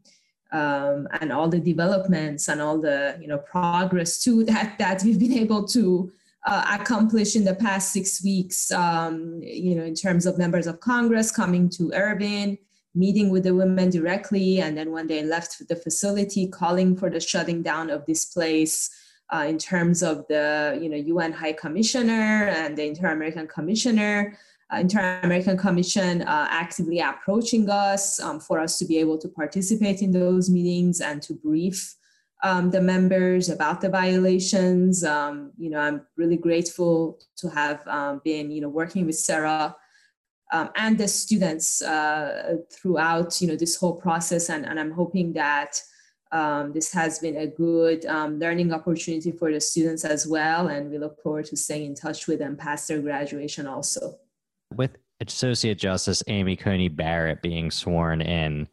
um, 0.52 1.08
and 1.22 1.32
all 1.32 1.48
the 1.48 1.60
developments 1.60 2.50
and 2.50 2.62
all 2.62 2.80
the 2.80 3.18
you 3.22 3.28
know 3.28 3.38
progress 3.38 4.22
too 4.22 4.44
that 4.52 4.78
that 4.80 5.04
we've 5.04 5.20
been 5.20 5.38
able 5.38 5.66
to 5.66 6.12
uh, 6.48 6.78
accomplish 6.80 7.36
in 7.36 7.46
the 7.46 7.54
past 7.54 7.94
six 7.94 8.24
weeks 8.24 8.72
you 8.72 9.76
know 9.76 9.84
in 9.84 9.94
terms 9.94 10.26
of 10.26 10.40
members 10.40 10.66
of 10.66 10.80
congress 10.80 11.32
coming 11.32 11.70
to 11.70 11.94
irwin 11.94 12.58
meeting 12.93 13.30
with 13.30 13.43
the 13.43 13.56
women 13.56 13.89
directly 13.89 14.60
and 14.62 14.77
then 14.77 14.91
when 14.91 15.08
they 15.08 15.23
left 15.23 15.67
the 15.67 15.75
facility 15.75 16.47
calling 16.47 16.95
for 16.95 17.10
the 17.10 17.19
shutting 17.19 17.62
down 17.62 17.89
of 17.89 18.06
this 18.06 18.25
place 18.25 18.89
uh, 19.34 19.45
in 19.47 19.58
terms 19.58 20.04
of 20.04 20.25
the 20.27 20.77
you 20.82 20.89
know 20.89 20.97
UN 20.97 21.32
High 21.32 21.54
Commissioner 21.54 22.47
and 22.49 22.77
the 22.77 22.86
Inter-American 22.86 23.47
Commissioner, 23.47 24.38
uh, 24.73 24.77
Inter-American 24.77 25.58
Commission 25.58 26.21
uh, 26.23 26.47
actively 26.49 26.99
approaching 26.99 27.69
us 27.69 28.19
um, 28.19 28.39
for 28.39 28.60
us 28.60 28.77
to 28.80 28.86
be 28.86 28.97
able 28.97 29.17
to 29.19 29.30
participate 29.30 30.01
in 30.01 30.12
those 30.12 30.49
meetings 30.49 31.01
and 31.01 31.21
to 31.23 31.34
brief 31.34 31.95
um, 32.43 32.71
the 32.71 32.82
members 32.82 33.49
about 33.49 33.82
the 33.82 33.89
violations. 33.89 35.04
Um, 35.04 35.51
you 35.58 35.69
know, 35.69 35.80
I'm 35.80 36.01
really 36.17 36.38
grateful 36.38 37.19
to 37.38 37.49
have 37.49 37.88
um, 37.88 38.21
been 38.23 38.51
you 38.51 38.62
know 38.62 38.69
working 38.69 39.06
with 39.06 39.15
Sarah. 39.15 39.75
Um, 40.54 40.70
and 40.76 40.98
the 40.98 41.08
students 41.08 41.82
uh, 41.82 42.58
throughout 42.70 43.40
you 43.42 43.48
know 43.48 43.56
this 43.56 43.78
whole 43.78 43.96
process 43.96 44.50
and, 44.50 44.66
and 44.66 44.80
i'm 44.80 44.92
hoping 44.92 45.32
that 45.34 45.82
um, 46.32 46.72
this 46.72 46.94
has 46.94 47.20
been 47.20 47.36
a 47.38 47.48
good 47.48 48.06
um, 48.06 48.40
learning 48.40 48.72
opportunity 48.74 49.32
for 49.32 49.52
the 49.52 49.60
students 49.60 50.06
as 50.06 50.26
well, 50.26 50.70
and 50.70 50.90
we 50.90 50.98
look 50.98 51.22
forward 51.22 51.46
to 51.46 51.58
staying 51.58 51.88
in 51.88 51.96
touch 51.96 52.28
with 52.28 52.40
them 52.40 52.56
past 52.56 52.88
their 52.88 53.02
graduation 53.02 53.68
also. 53.68 54.16
With 54.74 54.92
Associate 55.20 55.78
Justice 55.78 56.24
Amy 56.28 56.56
Coney 56.56 56.88
Barrett 56.88 57.42
being 57.42 57.70
sworn 57.70 58.22
in, 58.22 58.70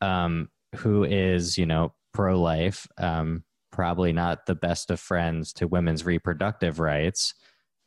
um, 0.00 0.48
who 0.76 1.04
is, 1.04 1.58
you 1.58 1.66
know, 1.66 1.94
pro 2.14 2.40
life, 2.40 2.86
um, 2.96 3.42
probably 3.72 4.12
not 4.12 4.46
the 4.46 4.54
best 4.54 4.90
of 4.90 5.00
friends 5.00 5.52
to 5.54 5.66
women's 5.66 6.04
reproductive 6.04 6.78
rights, 6.78 7.34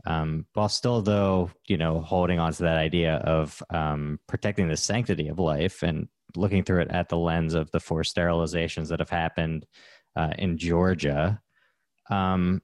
um, 0.06 0.46
while 0.54 0.70
still, 0.70 1.02
though, 1.02 1.50
you 1.68 1.78
know, 1.78 2.02
holding 2.02 2.40
on 2.40 2.52
to 2.54 2.64
that 2.64 2.78
idea 2.78 3.16
of 3.16 3.62
um, 3.70 4.20
protecting 4.28 4.68
the 4.68 4.78
sanctity 4.78 5.30
of 5.30 5.40
life 5.40 5.82
and 5.84 6.08
looking 6.36 6.64
through 6.64 6.82
it 6.82 6.92
at 6.92 7.10
the 7.10 7.18
lens 7.18 7.54
of 7.54 7.72
the 7.72 7.80
forced 7.80 8.16
sterilizations 8.16 8.90
that 8.90 9.00
have 9.00 9.10
happened 9.10 9.66
uh, 10.16 10.32
in 10.38 10.58
Georgia. 10.58 11.40
Um, 12.10 12.62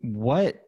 what 0.00 0.60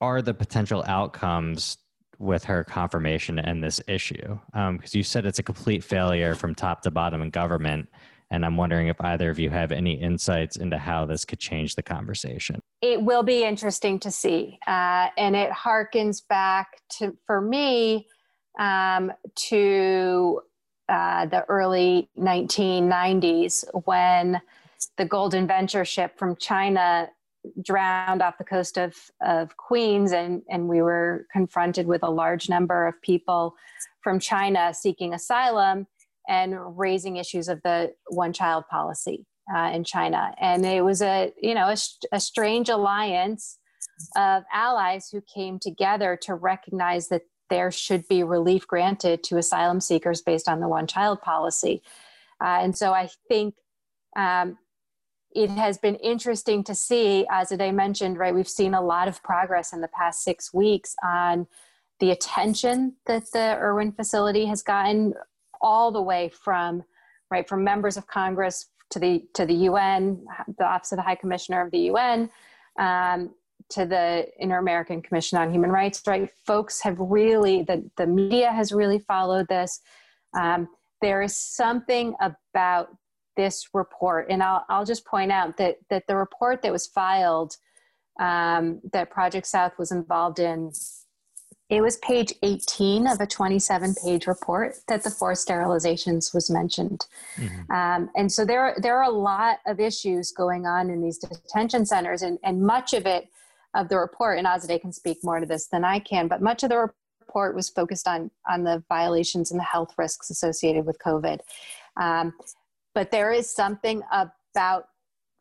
are 0.00 0.20
the 0.22 0.34
potential 0.34 0.84
outcomes 0.86 1.78
with 2.18 2.44
her 2.44 2.64
confirmation 2.64 3.38
and 3.38 3.62
this 3.62 3.80
issue? 3.86 4.38
Because 4.46 4.50
um, 4.54 4.80
you 4.92 5.02
said 5.02 5.26
it's 5.26 5.38
a 5.38 5.44
complete 5.44 5.84
failure 5.84 6.34
from 6.34 6.54
top 6.54 6.82
to 6.82 6.90
bottom 6.90 7.22
in 7.22 7.30
government. 7.30 7.88
And 8.30 8.44
I'm 8.44 8.56
wondering 8.56 8.88
if 8.88 9.00
either 9.00 9.30
of 9.30 9.38
you 9.38 9.50
have 9.50 9.70
any 9.70 9.92
insights 9.92 10.56
into 10.56 10.78
how 10.78 11.06
this 11.06 11.24
could 11.24 11.38
change 11.38 11.76
the 11.76 11.82
conversation. 11.82 12.60
It 12.82 13.00
will 13.00 13.22
be 13.22 13.44
interesting 13.44 14.00
to 14.00 14.10
see. 14.10 14.58
Uh, 14.66 15.08
and 15.16 15.36
it 15.36 15.50
harkens 15.50 16.26
back 16.28 16.80
to, 16.98 17.16
for 17.24 17.40
me, 17.40 18.08
um, 18.58 19.12
to 19.34 20.40
uh, 20.88 21.26
the 21.26 21.44
early 21.44 22.08
1990s 22.18 23.64
when 23.84 24.40
the 24.96 25.04
Golden 25.04 25.46
Venture 25.46 25.84
ship 25.84 26.18
from 26.18 26.36
China 26.36 27.08
drowned 27.62 28.22
off 28.22 28.38
the 28.38 28.44
coast 28.44 28.76
of, 28.76 28.96
of 29.24 29.56
Queens, 29.56 30.12
and, 30.12 30.42
and 30.48 30.68
we 30.68 30.82
were 30.82 31.26
confronted 31.32 31.86
with 31.86 32.02
a 32.02 32.10
large 32.10 32.48
number 32.48 32.86
of 32.86 33.00
people 33.02 33.54
from 34.02 34.18
China 34.18 34.74
seeking 34.74 35.14
asylum 35.14 35.86
and 36.28 36.78
raising 36.78 37.16
issues 37.16 37.48
of 37.48 37.60
the 37.62 37.92
one 38.08 38.32
child 38.32 38.64
policy 38.70 39.26
uh, 39.54 39.70
in 39.72 39.84
China. 39.84 40.34
And 40.40 40.64
it 40.66 40.84
was 40.84 41.02
a, 41.02 41.32
you 41.40 41.54
know, 41.54 41.68
a, 41.68 41.76
a 42.12 42.20
strange 42.20 42.68
alliance 42.68 43.58
of 44.16 44.44
allies 44.52 45.08
who 45.10 45.22
came 45.22 45.58
together 45.58 46.18
to 46.22 46.34
recognize 46.34 47.08
that 47.08 47.22
there 47.48 47.70
should 47.70 48.06
be 48.08 48.22
relief 48.22 48.66
granted 48.66 49.22
to 49.24 49.38
asylum 49.38 49.80
seekers 49.80 50.20
based 50.20 50.48
on 50.48 50.60
the 50.60 50.68
one 50.68 50.86
child 50.86 51.20
policy. 51.22 51.82
Uh, 52.42 52.58
and 52.60 52.76
so 52.76 52.92
I 52.92 53.08
think 53.28 53.54
um, 54.16 54.58
it 55.34 55.50
has 55.50 55.78
been 55.78 55.94
interesting 55.96 56.64
to 56.64 56.74
see, 56.74 57.26
as 57.30 57.52
I 57.52 57.70
mentioned, 57.70 58.18
right, 58.18 58.34
we've 58.34 58.48
seen 58.48 58.74
a 58.74 58.80
lot 58.80 59.06
of 59.06 59.22
progress 59.22 59.72
in 59.72 59.80
the 59.80 59.88
past 59.88 60.24
six 60.24 60.52
weeks 60.52 60.94
on 61.04 61.46
the 62.00 62.10
attention 62.10 62.96
that 63.06 63.30
the 63.32 63.56
Irwin 63.56 63.92
facility 63.92 64.46
has 64.46 64.62
gotten 64.62 65.14
all 65.66 65.90
the 65.90 66.00
way 66.00 66.28
from, 66.28 66.84
right, 67.28 67.48
from 67.48 67.64
members 67.64 67.96
of 67.96 68.06
Congress 68.06 68.66
to 68.90 69.00
the, 69.00 69.24
to 69.34 69.44
the 69.44 69.54
UN, 69.70 70.24
the 70.58 70.64
Office 70.64 70.92
of 70.92 70.96
the 70.96 71.02
High 71.02 71.16
Commissioner 71.16 71.60
of 71.60 71.72
the 71.72 71.80
UN, 71.90 72.30
um, 72.78 73.34
to 73.70 73.84
the 73.84 74.28
Inter-American 74.38 75.02
Commission 75.02 75.38
on 75.38 75.50
Human 75.50 75.70
Rights, 75.70 76.00
right? 76.06 76.30
Folks 76.46 76.80
have 76.82 76.96
really, 77.00 77.62
the, 77.64 77.90
the 77.96 78.06
media 78.06 78.52
has 78.52 78.70
really 78.70 79.00
followed 79.00 79.48
this. 79.48 79.80
Um, 80.38 80.68
there 81.02 81.20
is 81.20 81.36
something 81.36 82.14
about 82.20 82.96
this 83.36 83.70
report, 83.74 84.28
and 84.30 84.40
I'll, 84.44 84.64
I'll 84.68 84.84
just 84.84 85.04
point 85.04 85.32
out 85.32 85.56
that, 85.56 85.78
that 85.90 86.04
the 86.06 86.16
report 86.16 86.62
that 86.62 86.70
was 86.70 86.86
filed 86.86 87.56
um, 88.20 88.80
that 88.92 89.10
Project 89.10 89.48
South 89.48 89.72
was 89.78 89.90
involved 89.90 90.38
in, 90.38 90.70
it 91.68 91.80
was 91.80 91.96
page 91.98 92.32
18 92.42 93.08
of 93.08 93.20
a 93.20 93.26
27 93.26 93.94
page 94.04 94.26
report 94.26 94.76
that 94.86 95.02
the 95.02 95.10
forced 95.10 95.48
sterilizations 95.48 96.32
was 96.32 96.48
mentioned. 96.48 97.06
Mm-hmm. 97.36 97.72
Um, 97.72 98.10
and 98.14 98.30
so 98.30 98.44
there, 98.44 98.76
there 98.78 98.96
are 98.96 99.10
a 99.10 99.14
lot 99.14 99.58
of 99.66 99.80
issues 99.80 100.30
going 100.30 100.66
on 100.66 100.90
in 100.90 101.02
these 101.02 101.18
detention 101.18 101.84
centers, 101.84 102.22
and, 102.22 102.38
and 102.44 102.62
much 102.62 102.92
of 102.92 103.04
it 103.04 103.28
of 103.74 103.88
the 103.88 103.98
report, 103.98 104.38
and 104.38 104.46
Azadeh 104.46 104.80
can 104.80 104.92
speak 104.92 105.18
more 105.24 105.40
to 105.40 105.46
this 105.46 105.66
than 105.66 105.84
I 105.84 105.98
can, 105.98 106.28
but 106.28 106.40
much 106.40 106.62
of 106.62 106.70
the 106.70 106.78
report 106.78 107.54
was 107.54 107.68
focused 107.68 108.06
on, 108.06 108.30
on 108.48 108.62
the 108.62 108.82
violations 108.88 109.50
and 109.50 109.58
the 109.58 109.64
health 109.64 109.92
risks 109.98 110.30
associated 110.30 110.86
with 110.86 110.98
COVID. 111.04 111.40
Um, 111.96 112.32
but 112.94 113.10
there 113.10 113.32
is 113.32 113.52
something 113.52 114.02
about 114.12 114.88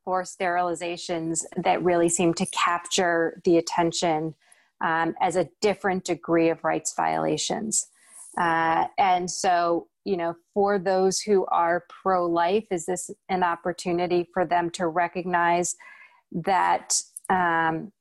forced 0.04 0.38
sterilizations 0.40 1.44
that 1.56 1.84
really 1.84 2.10
seem 2.10 2.34
to 2.34 2.46
capture 2.48 3.42
the 3.46 3.58
attention 3.58 4.36
um, 4.84 5.16
as 5.22 5.36
a 5.36 5.50
different 5.62 6.04
degree 6.06 6.50
of 6.50 6.64
rights 6.64 6.94
violations. 6.96 7.88
Uh, 8.38 8.86
and 8.98 9.30
so, 9.30 9.88
you 10.04 10.18
know, 10.18 10.36
for 10.54 10.78
those 10.78 11.20
who 11.20 11.46
are 11.48 11.86
pro 12.04 12.26
life, 12.26 12.66
is 12.72 12.86
this 12.86 13.10
an 13.30 13.44
opportunity 13.44 14.28
for 14.34 14.46
them 14.46 14.70
to 14.72 14.88
recognize 14.88 15.76
that 16.32 17.02
um, 17.30 17.92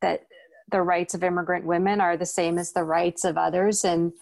that 0.00 0.22
the 0.70 0.82
rights 0.82 1.14
of 1.14 1.22
immigrant 1.22 1.64
women 1.64 2.00
are 2.00 2.16
the 2.16 2.26
same 2.26 2.58
as 2.58 2.72
the 2.72 2.82
rights 2.82 3.24
of 3.24 3.36
others 3.36 3.84
and 3.84 4.12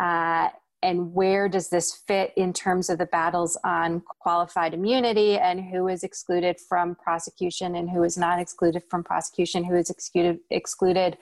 uh, 0.00 0.48
and 0.82 1.14
where 1.14 1.48
does 1.48 1.68
this 1.68 1.94
fit 1.94 2.32
in 2.36 2.52
terms 2.52 2.90
of 2.90 2.98
the 2.98 3.06
battles 3.06 3.56
on 3.64 4.02
qualified 4.18 4.74
immunity 4.74 5.38
and 5.38 5.60
who 5.60 5.88
is 5.88 6.02
excluded 6.02 6.58
from 6.58 6.94
prosecution 6.96 7.76
and 7.76 7.88
who 7.88 8.02
is 8.02 8.18
not 8.18 8.40
excluded 8.40 8.82
from 8.90 9.04
prosecution 9.04 9.64
who 9.64 9.76
is 9.76 9.90
excluded 9.90 10.38
excluded 10.50 11.16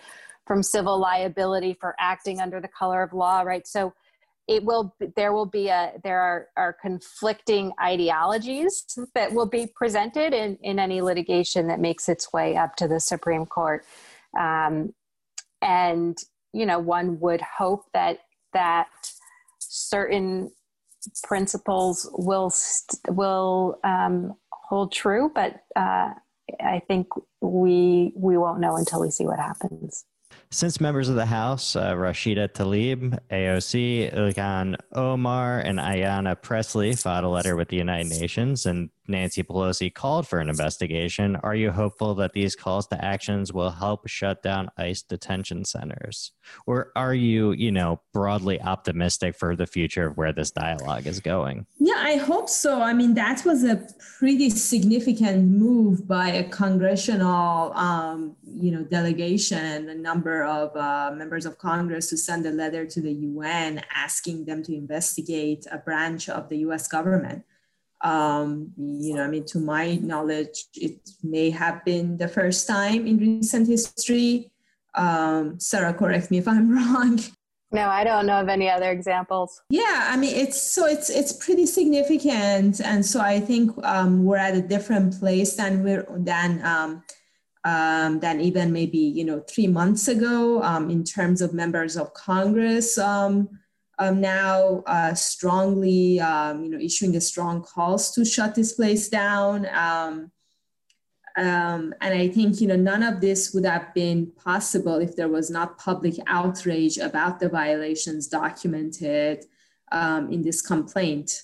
from 0.46 0.62
civil 0.62 0.99
liability 0.99 1.77
for 1.79 1.94
acting 2.01 2.40
under 2.40 2.61
the 2.61 2.68
color 2.68 3.03
of 3.03 3.12
law 3.12 3.42
right? 3.42 3.66
So 3.66 3.92
it 4.49 4.64
will 4.64 4.94
there 5.14 5.33
will 5.33 5.46
be 5.46 5.68
a 5.68 5.92
there 6.03 6.20
are, 6.20 6.49
are 6.57 6.73
conflicting 6.73 7.73
ideologies 7.81 8.85
that 9.14 9.33
will 9.33 9.46
be 9.46 9.68
presented 9.77 10.35
in, 10.35 10.59
in 10.62 10.81
any 10.81 11.01
litigation 11.01 11.68
that 11.68 11.79
makes 11.79 12.09
its 12.09 12.33
way 12.33 12.57
up 12.57 12.75
to 12.77 12.88
the 12.88 12.99
supreme 12.99 13.46
court. 13.46 13.85
Um, 14.38 14.92
and 15.62 16.18
you 16.53 16.66
know 16.66 16.81
one 16.81 17.20
would 17.20 17.40
hope 17.40 17.85
that 17.94 18.18
that 18.53 18.88
certain 19.73 20.51
principles 21.23 22.11
will 22.13 22.51
st- 22.51 23.01
will 23.17 23.79
um, 23.85 24.35
hold 24.51 24.93
true 24.93 25.31
but 25.35 25.63
uh, 25.77 26.11
i 26.61 26.83
think 26.87 27.07
we 27.41 28.13
we 28.17 28.37
won't 28.37 28.61
know 28.61 28.77
until 28.77 29.01
we 29.01 29.11
see 29.11 29.25
what 29.25 29.39
happens. 29.39 30.05
Since 30.53 30.81
members 30.81 31.09
of 31.09 31.17
the 31.17 31.27
House, 31.27 31.75
uh, 31.75 31.95
Rashida 31.95 32.49
Tlaib, 32.49 33.19
AOC, 33.31 34.15
Ilhan 34.15 34.77
Omar, 34.93 35.59
and 35.59 35.79
Ayanna 35.79 36.41
Pressley 36.41 36.95
filed 36.95 37.25
a 37.25 37.29
letter 37.29 37.57
with 37.57 37.69
the 37.69 37.77
United 37.77 38.09
Nations 38.09 38.67
and 38.67 38.91
Nancy 39.09 39.43
Pelosi 39.43 39.93
called 39.93 40.27
for 40.27 40.39
an 40.39 40.49
investigation, 40.49 41.37
are 41.37 41.55
you 41.55 41.71
hopeful 41.71 42.15
that 42.17 42.33
these 42.33 42.55
calls 42.55 42.87
to 42.89 43.05
actions 43.05 43.53
will 43.53 43.71
help 43.71 44.09
shut 44.09 44.43
down 44.43 44.71
ICE 44.77 45.03
detention 45.03 45.65
centers? 45.65 46.33
Or 46.67 46.93
are 46.97 47.15
you, 47.15 47.53
you 47.53 47.73
know, 47.73 48.01
broadly 48.13 48.61
optimistic 48.61 49.37
for 49.37 49.57
the 49.57 49.67
future 49.67 50.07
of 50.07 50.17
where 50.17 50.33
this 50.33 50.51
dialogue 50.51 51.07
is 51.07 51.21
going? 51.21 51.67
Yeah, 51.79 51.99
I 51.99 52.17
hope 52.17 52.49
so. 52.49 52.81
I 52.83 52.93
mean, 52.93 53.15
that 53.15 53.45
was 53.45 53.65
a 53.65 53.87
pretty 54.19 54.51
significant 54.51 55.51
move 55.51 56.07
by 56.07 56.29
a 56.29 56.49
congressional, 56.49 57.73
um, 57.75 58.37
you 58.45 58.71
know, 58.71 58.85
delegation, 58.85 59.89
a 59.89 59.95
number 59.95 60.45
of 60.45 60.77
uh, 60.77 61.13
members 61.15 61.47
of 61.47 61.59
Congress 61.59 62.09
to 62.11 62.17
send 62.17 62.47
a 62.47 62.51
letter 62.51 62.87
to 62.87 63.01
the 63.01 63.13
UN 63.13 63.83
asking 63.95 64.45
them 64.45 64.63
to 64.65 64.75
investigate 64.75 65.67
a 65.71 65.79
branch 65.79 66.29
of 66.29 66.49
the 66.49 66.59
US 66.59 66.89
government 66.89 67.45
um, 68.03 68.73
you 68.77 69.15
know, 69.15 69.25
I 69.25 69.29
mean, 69.29 69.45
to 69.47 69.59
my 69.59 69.97
knowledge, 69.97 70.65
it 70.75 71.11
may 71.23 71.51
have 71.51 71.85
been 71.85 72.17
the 72.17 72.29
first 72.29 72.67
time 72.67 73.07
in 73.07 73.19
recent 73.19 73.69
history. 73.69 74.51
Um, 74.95 75.61
Sarah, 75.61 75.95
correct 75.95 76.31
me 76.31 76.39
if 76.39 76.49
I'm 76.49 76.71
wrong. 76.75 77.21
No, 77.73 77.87
I 77.89 78.03
don't 78.03 78.27
know 78.27 78.41
of 78.41 78.49
any 78.49 78.69
other 78.69 78.91
examples. 78.91 79.63
Yeah, 79.71 80.09
I 80.11 80.17
mean, 80.17 80.35
it's 80.35 80.61
so 80.61 80.87
it's 80.87 81.09
it's 81.09 81.33
pretty 81.33 81.67
significant, 81.67 82.81
and 82.81 83.07
so 83.07 83.21
I 83.21 83.39
think 83.39 83.73
um, 83.85 84.25
we're 84.25 84.39
at 84.39 84.57
a 84.57 84.63
different 84.63 85.21
place 85.21 85.55
than 85.55 85.85
we're 85.85 86.05
than 86.11 86.65
um, 86.65 87.05
um, 87.63 88.19
than 88.19 88.41
even 88.41 88.73
maybe 88.73 88.99
you 88.99 89.25
know 89.25 89.45
three 89.49 89.69
months 89.69 90.09
ago 90.09 90.61
um, 90.65 90.91
in 90.91 91.05
terms 91.05 91.41
of 91.41 91.55
members 91.55 91.97
of 91.97 92.13
Congress. 92.15 92.99
Um, 92.99 93.60
um, 94.01 94.21
now 94.21 94.83
uh, 94.87 95.13
strongly, 95.13 96.19
um, 96.21 96.65
you 96.65 96.71
know, 96.71 96.79
issuing 96.79 97.13
the 97.13 97.21
strong 97.21 97.63
calls 97.63 98.11
to 98.13 98.25
shut 98.25 98.55
this 98.55 98.73
place 98.73 99.11
down. 99.11 99.67
Um, 99.73 100.33
um, 101.37 101.95
and 102.01 102.15
I 102.15 102.29
think, 102.29 102.63
you 102.63 102.67
know, 102.67 102.77
none 102.77 103.03
of 103.03 103.21
this 103.21 103.53
would 103.53 103.67
have 103.67 103.93
been 103.95 104.33
possible 104.43 104.97
if 104.97 105.17
there 105.17 105.29
was 105.29 105.51
not 105.51 105.79
public 105.79 106.15
outrage 106.27 106.97
about 106.97 107.41
the 107.41 107.51
violations 107.51 108.27
documented 108.27 109.45
um, 109.93 110.33
in 110.33 110.43
this 110.43 110.63
complaint. 110.63 111.43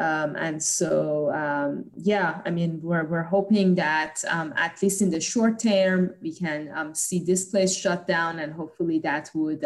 Um, 0.00 0.34
and 0.36 0.62
so, 0.62 1.84
yeah, 1.94 2.40
I 2.46 2.50
mean, 2.50 2.80
we're, 2.82 3.04
we're 3.04 3.22
hoping 3.22 3.74
that 3.74 4.24
at 4.30 4.82
least 4.82 5.02
in 5.02 5.10
the 5.10 5.20
short 5.20 5.58
term, 5.58 6.14
we 6.22 6.34
can 6.34 6.94
see 6.94 7.18
this 7.18 7.46
place 7.46 7.76
shut 7.76 8.06
down 8.06 8.38
and 8.38 8.52
hopefully 8.52 8.98
that 9.00 9.30
would 9.34 9.64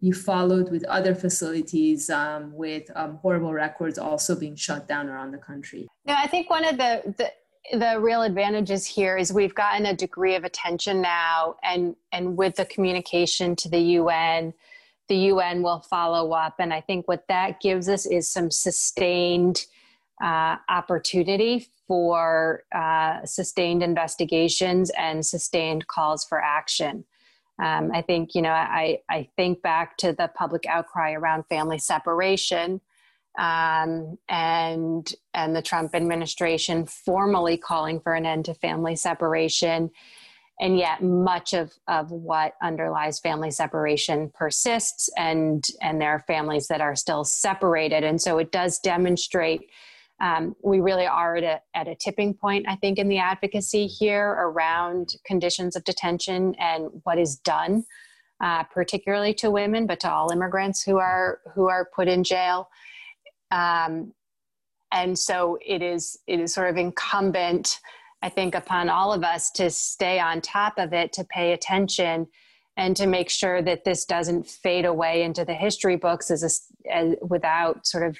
you 0.00 0.14
followed 0.14 0.70
with 0.70 0.84
other 0.84 1.14
facilities 1.14 2.08
um, 2.08 2.52
with 2.52 2.90
um, 2.94 3.16
horrible 3.16 3.52
records 3.52 3.98
also 3.98 4.36
being 4.36 4.54
shut 4.54 4.86
down 4.86 5.08
around 5.08 5.32
the 5.32 5.38
country. 5.38 5.88
Yeah, 6.04 6.18
I 6.22 6.28
think 6.28 6.50
one 6.50 6.64
of 6.64 6.76
the, 6.76 7.14
the 7.16 7.32
the 7.70 8.00
real 8.00 8.22
advantages 8.22 8.86
here 8.86 9.18
is 9.18 9.30
we've 9.30 9.54
gotten 9.54 9.84
a 9.86 9.94
degree 9.94 10.34
of 10.36 10.44
attention 10.44 11.02
now, 11.02 11.56
and 11.62 11.96
and 12.12 12.36
with 12.36 12.56
the 12.56 12.64
communication 12.66 13.56
to 13.56 13.68
the 13.68 13.80
UN, 13.80 14.54
the 15.08 15.16
UN 15.16 15.62
will 15.62 15.80
follow 15.80 16.32
up, 16.32 16.54
and 16.58 16.72
I 16.72 16.80
think 16.80 17.08
what 17.08 17.26
that 17.28 17.60
gives 17.60 17.88
us 17.88 18.06
is 18.06 18.28
some 18.28 18.50
sustained 18.50 19.66
uh, 20.22 20.56
opportunity 20.68 21.68
for 21.86 22.64
uh, 22.74 23.24
sustained 23.24 23.82
investigations 23.82 24.90
and 24.96 25.24
sustained 25.24 25.86
calls 25.88 26.24
for 26.24 26.40
action. 26.40 27.04
Um, 27.58 27.90
I 27.92 28.02
think, 28.02 28.34
you 28.34 28.42
know, 28.42 28.52
I, 28.52 29.00
I 29.10 29.28
think 29.36 29.62
back 29.62 29.96
to 29.98 30.12
the 30.12 30.30
public 30.34 30.64
outcry 30.66 31.12
around 31.12 31.44
family 31.48 31.78
separation 31.78 32.80
um, 33.38 34.16
and, 34.28 35.12
and 35.34 35.56
the 35.56 35.62
Trump 35.62 35.94
administration 35.94 36.86
formally 36.86 37.56
calling 37.56 38.00
for 38.00 38.14
an 38.14 38.26
end 38.26 38.44
to 38.46 38.54
family 38.54 38.96
separation. 38.96 39.90
And 40.60 40.76
yet, 40.76 41.04
much 41.04 41.54
of, 41.54 41.72
of 41.86 42.10
what 42.10 42.54
underlies 42.60 43.20
family 43.20 43.52
separation 43.52 44.32
persists, 44.34 45.08
and, 45.16 45.64
and 45.80 46.00
there 46.00 46.10
are 46.10 46.24
families 46.26 46.66
that 46.66 46.80
are 46.80 46.96
still 46.96 47.22
separated. 47.22 48.02
And 48.02 48.20
so, 48.20 48.38
it 48.38 48.50
does 48.50 48.80
demonstrate 48.80 49.70
um, 50.20 50.56
we 50.62 50.80
really 50.80 51.06
are 51.06 51.36
at 51.36 51.44
a, 51.44 51.60
at 51.74 51.86
a 51.86 51.94
tipping 51.94 52.34
point, 52.34 52.66
I 52.68 52.76
think, 52.76 52.98
in 52.98 53.08
the 53.08 53.18
advocacy 53.18 53.86
here 53.86 54.28
around 54.28 55.14
conditions 55.24 55.76
of 55.76 55.84
detention 55.84 56.56
and 56.58 56.88
what 57.04 57.18
is 57.18 57.36
done, 57.36 57.84
uh, 58.42 58.64
particularly 58.64 59.32
to 59.34 59.50
women, 59.50 59.86
but 59.86 60.00
to 60.00 60.10
all 60.10 60.30
immigrants 60.32 60.82
who 60.82 60.98
are 60.98 61.40
who 61.54 61.68
are 61.68 61.88
put 61.94 62.08
in 62.08 62.24
jail. 62.24 62.68
Um, 63.50 64.12
and 64.90 65.16
so 65.18 65.58
it 65.64 65.82
is 65.82 66.18
it 66.26 66.40
is 66.40 66.52
sort 66.52 66.70
of 66.70 66.76
incumbent, 66.76 67.78
I 68.20 68.28
think, 68.28 68.56
upon 68.56 68.88
all 68.88 69.12
of 69.12 69.22
us 69.22 69.50
to 69.52 69.70
stay 69.70 70.18
on 70.18 70.40
top 70.40 70.74
of 70.78 70.92
it, 70.92 71.12
to 71.12 71.24
pay 71.24 71.52
attention, 71.52 72.26
and 72.76 72.96
to 72.96 73.06
make 73.06 73.30
sure 73.30 73.62
that 73.62 73.84
this 73.84 74.04
doesn't 74.04 74.48
fade 74.48 74.84
away 74.84 75.22
into 75.22 75.44
the 75.44 75.54
history 75.54 75.96
books 75.96 76.30
as, 76.30 76.42
a, 76.42 76.92
as 76.92 77.14
without 77.20 77.86
sort 77.86 78.04
of 78.04 78.18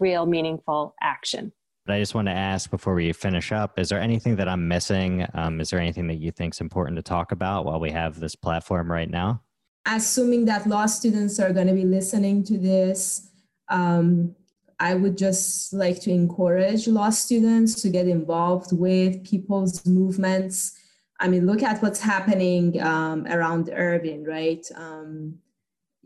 real 0.00 0.26
meaningful 0.26 0.94
action. 1.02 1.52
But 1.86 1.94
I 1.94 2.00
just 2.00 2.14
want 2.14 2.28
to 2.28 2.32
ask 2.32 2.70
before 2.70 2.94
we 2.94 3.12
finish 3.12 3.50
up: 3.50 3.78
Is 3.78 3.88
there 3.88 4.00
anything 4.00 4.36
that 4.36 4.48
I'm 4.48 4.68
missing? 4.68 5.26
Um, 5.34 5.60
is 5.60 5.70
there 5.70 5.80
anything 5.80 6.06
that 6.08 6.16
you 6.16 6.30
think 6.30 6.54
is 6.54 6.60
important 6.60 6.96
to 6.96 7.02
talk 7.02 7.32
about 7.32 7.64
while 7.64 7.80
we 7.80 7.90
have 7.90 8.20
this 8.20 8.34
platform 8.34 8.90
right 8.90 9.08
now? 9.08 9.42
Assuming 9.86 10.44
that 10.44 10.66
law 10.66 10.84
students 10.84 11.40
are 11.40 11.52
going 11.52 11.66
to 11.66 11.72
be 11.72 11.86
listening 11.86 12.44
to 12.44 12.58
this, 12.58 13.30
um, 13.70 14.34
I 14.78 14.94
would 14.94 15.16
just 15.16 15.72
like 15.72 16.00
to 16.02 16.10
encourage 16.10 16.86
law 16.86 17.10
students 17.10 17.80
to 17.82 17.88
get 17.88 18.06
involved 18.06 18.70
with 18.72 19.24
people's 19.24 19.84
movements. 19.86 20.72
I 21.20 21.28
mean, 21.28 21.46
look 21.46 21.62
at 21.62 21.82
what's 21.82 22.00
happening 22.00 22.80
um, 22.82 23.26
around 23.26 23.70
Irwin, 23.70 24.24
right? 24.24 24.64
Um, 24.76 25.38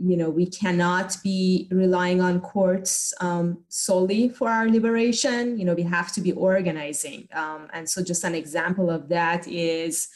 you 0.05 0.16
know, 0.16 0.30
we 0.30 0.46
cannot 0.46 1.16
be 1.22 1.68
relying 1.70 2.20
on 2.20 2.40
courts 2.40 3.14
um, 3.20 3.59
solely 3.68 4.28
for 4.28 4.48
our 4.48 4.68
liberation. 4.68 5.59
You 5.59 5.64
know, 5.64 5.74
we 5.74 5.82
have 5.84 6.12
to 6.14 6.20
be 6.20 6.32
organizing. 6.32 7.28
Um, 7.32 7.68
and 7.72 7.88
so, 7.88 8.03
just 8.03 8.24
an 8.24 8.34
example 8.34 8.90
of 8.90 9.09
that 9.11 9.46
is 9.46 10.09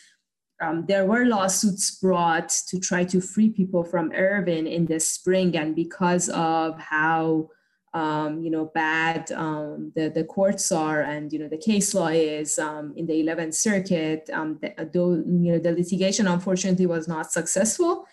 um, 0.60 0.86
there 0.86 1.06
were 1.06 1.26
lawsuits 1.26 1.98
brought 2.00 2.48
to 2.68 2.80
try 2.80 3.04
to 3.04 3.20
free 3.20 3.50
people 3.50 3.84
from 3.84 4.12
Irwin 4.12 4.66
in 4.66 4.86
the 4.86 4.98
spring, 4.98 5.56
and 5.56 5.76
because 5.76 6.28
of 6.30 6.78
how 6.80 7.50
um, 7.94 8.42
you 8.42 8.50
know 8.50 8.66
bad 8.74 9.30
um, 9.32 9.92
the 9.94 10.08
the 10.08 10.24
courts 10.24 10.72
are 10.72 11.02
and 11.02 11.32
you 11.32 11.38
know 11.38 11.48
the 11.48 11.56
case 11.58 11.94
law 11.94 12.08
is 12.08 12.58
um, 12.58 12.92
in 12.96 13.06
the 13.06 13.22
11th 13.22 13.54
Circuit, 13.54 14.28
um, 14.32 14.58
the, 14.60 14.74
though 14.92 15.14
you 15.14 15.52
know 15.52 15.58
the 15.58 15.72
litigation 15.72 16.26
unfortunately 16.26 16.86
was 16.86 17.06
not 17.06 17.30
successful. 17.30 18.06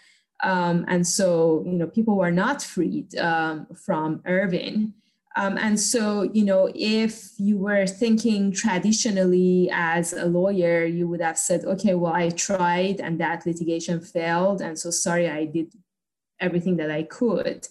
Um, 0.43 0.85
and 0.87 1.07
so, 1.07 1.63
you 1.65 1.73
know, 1.73 1.87
people 1.87 2.17
were 2.17 2.31
not 2.31 2.61
freed 2.61 3.15
um, 3.17 3.65
from 3.73 4.21
Irwin. 4.27 4.93
Um, 5.35 5.57
and 5.57 5.79
so, 5.79 6.21
you 6.21 6.43
know, 6.43 6.69
if 6.75 7.31
you 7.39 7.57
were 7.57 7.87
thinking 7.87 8.51
traditionally 8.51 9.69
as 9.73 10.13
a 10.13 10.25
lawyer, 10.25 10.85
you 10.85 11.07
would 11.07 11.21
have 11.21 11.39
said, 11.39 11.63
okay, 11.65 11.95
well, 11.95 12.13
I 12.13 12.29
tried 12.29 12.99
and 12.99 13.19
that 13.19 13.45
litigation 13.45 13.99
failed. 13.99 14.61
And 14.61 14.77
so, 14.77 14.91
sorry, 14.91 15.27
I 15.29 15.45
did 15.45 15.73
everything 16.39 16.77
that 16.77 16.91
I 16.91 17.03
could. 17.03 17.67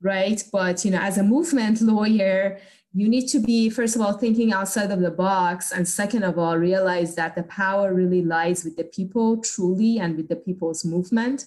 Right. 0.00 0.42
But, 0.52 0.84
you 0.84 0.92
know, 0.92 1.00
as 1.00 1.18
a 1.18 1.22
movement 1.22 1.82
lawyer, 1.82 2.58
you 2.94 3.08
need 3.08 3.26
to 3.28 3.40
be, 3.40 3.68
first 3.68 3.94
of 3.94 4.00
all, 4.00 4.14
thinking 4.14 4.52
outside 4.52 4.90
of 4.90 5.00
the 5.00 5.10
box. 5.10 5.72
And 5.72 5.86
second 5.86 6.22
of 6.22 6.38
all, 6.38 6.56
realize 6.56 7.14
that 7.16 7.34
the 7.34 7.42
power 7.42 7.92
really 7.92 8.22
lies 8.22 8.64
with 8.64 8.76
the 8.76 8.84
people 8.84 9.38
truly 9.38 9.98
and 9.98 10.16
with 10.16 10.28
the 10.28 10.36
people's 10.36 10.84
movement. 10.84 11.46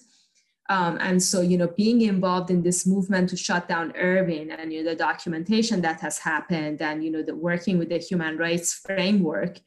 Um, 0.70 0.98
and 1.00 1.20
so, 1.20 1.40
you 1.40 1.58
know, 1.58 1.66
being 1.66 2.02
involved 2.02 2.48
in 2.48 2.62
this 2.62 2.86
movement 2.86 3.28
to 3.30 3.36
shut 3.36 3.66
down 3.66 3.92
Irwin 3.96 4.52
and 4.52 4.72
you 4.72 4.84
know, 4.84 4.90
the 4.90 4.96
documentation 4.96 5.80
that 5.80 5.98
has 6.00 6.16
happened 6.16 6.80
and, 6.80 7.02
you 7.02 7.10
know, 7.10 7.24
the 7.24 7.34
working 7.34 7.76
with 7.76 7.88
the 7.88 7.98
human 7.98 8.38
rights 8.38 8.72
framework 8.72 9.58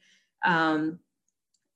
um, 0.46 0.98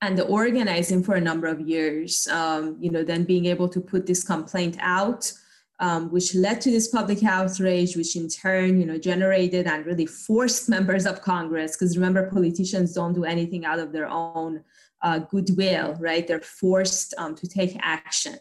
and 0.01 0.17
the 0.17 0.25
organizing 0.25 1.03
for 1.03 1.17
a 1.17 1.21
number 1.21 1.47
of 1.47 1.61
years, 1.61 2.27
um, 2.29 2.79
you 2.81 2.91
know, 2.91 3.05
then 3.05 3.25
being 3.25 3.45
able 3.45 3.69
to 3.69 3.83
put 3.83 4.07
this 4.07 4.25
complaint 4.25 4.79
out, 4.81 5.31
um, 5.79 6.11
which 6.11 6.35
led 6.35 6.63
to 6.63 6.71
this 6.71 6.89
public 6.89 7.23
outrage, 7.23 7.99
which 7.99 8.17
in 8.17 8.31
turn, 8.31 8.81
you 8.81 8.87
know, 8.87 8.97
generated 8.97 9.67
and 9.67 9.85
really 9.85 10.07
forced 10.07 10.69
members 10.77 11.05
of 11.05 11.21
Congress, 11.21 11.73
because 11.73 11.99
remember, 11.99 12.31
politicians 12.31 12.95
don't 12.95 13.13
do 13.13 13.27
anything 13.27 13.67
out 13.67 13.79
of 13.79 13.93
their 13.93 14.09
own 14.09 14.65
uh, 15.03 15.19
goodwill, 15.19 15.97
right? 16.01 16.27
They're 16.27 16.41
forced 16.41 17.13
um, 17.19 17.35
to 17.35 17.47
take 17.47 17.77
action. 17.83 18.39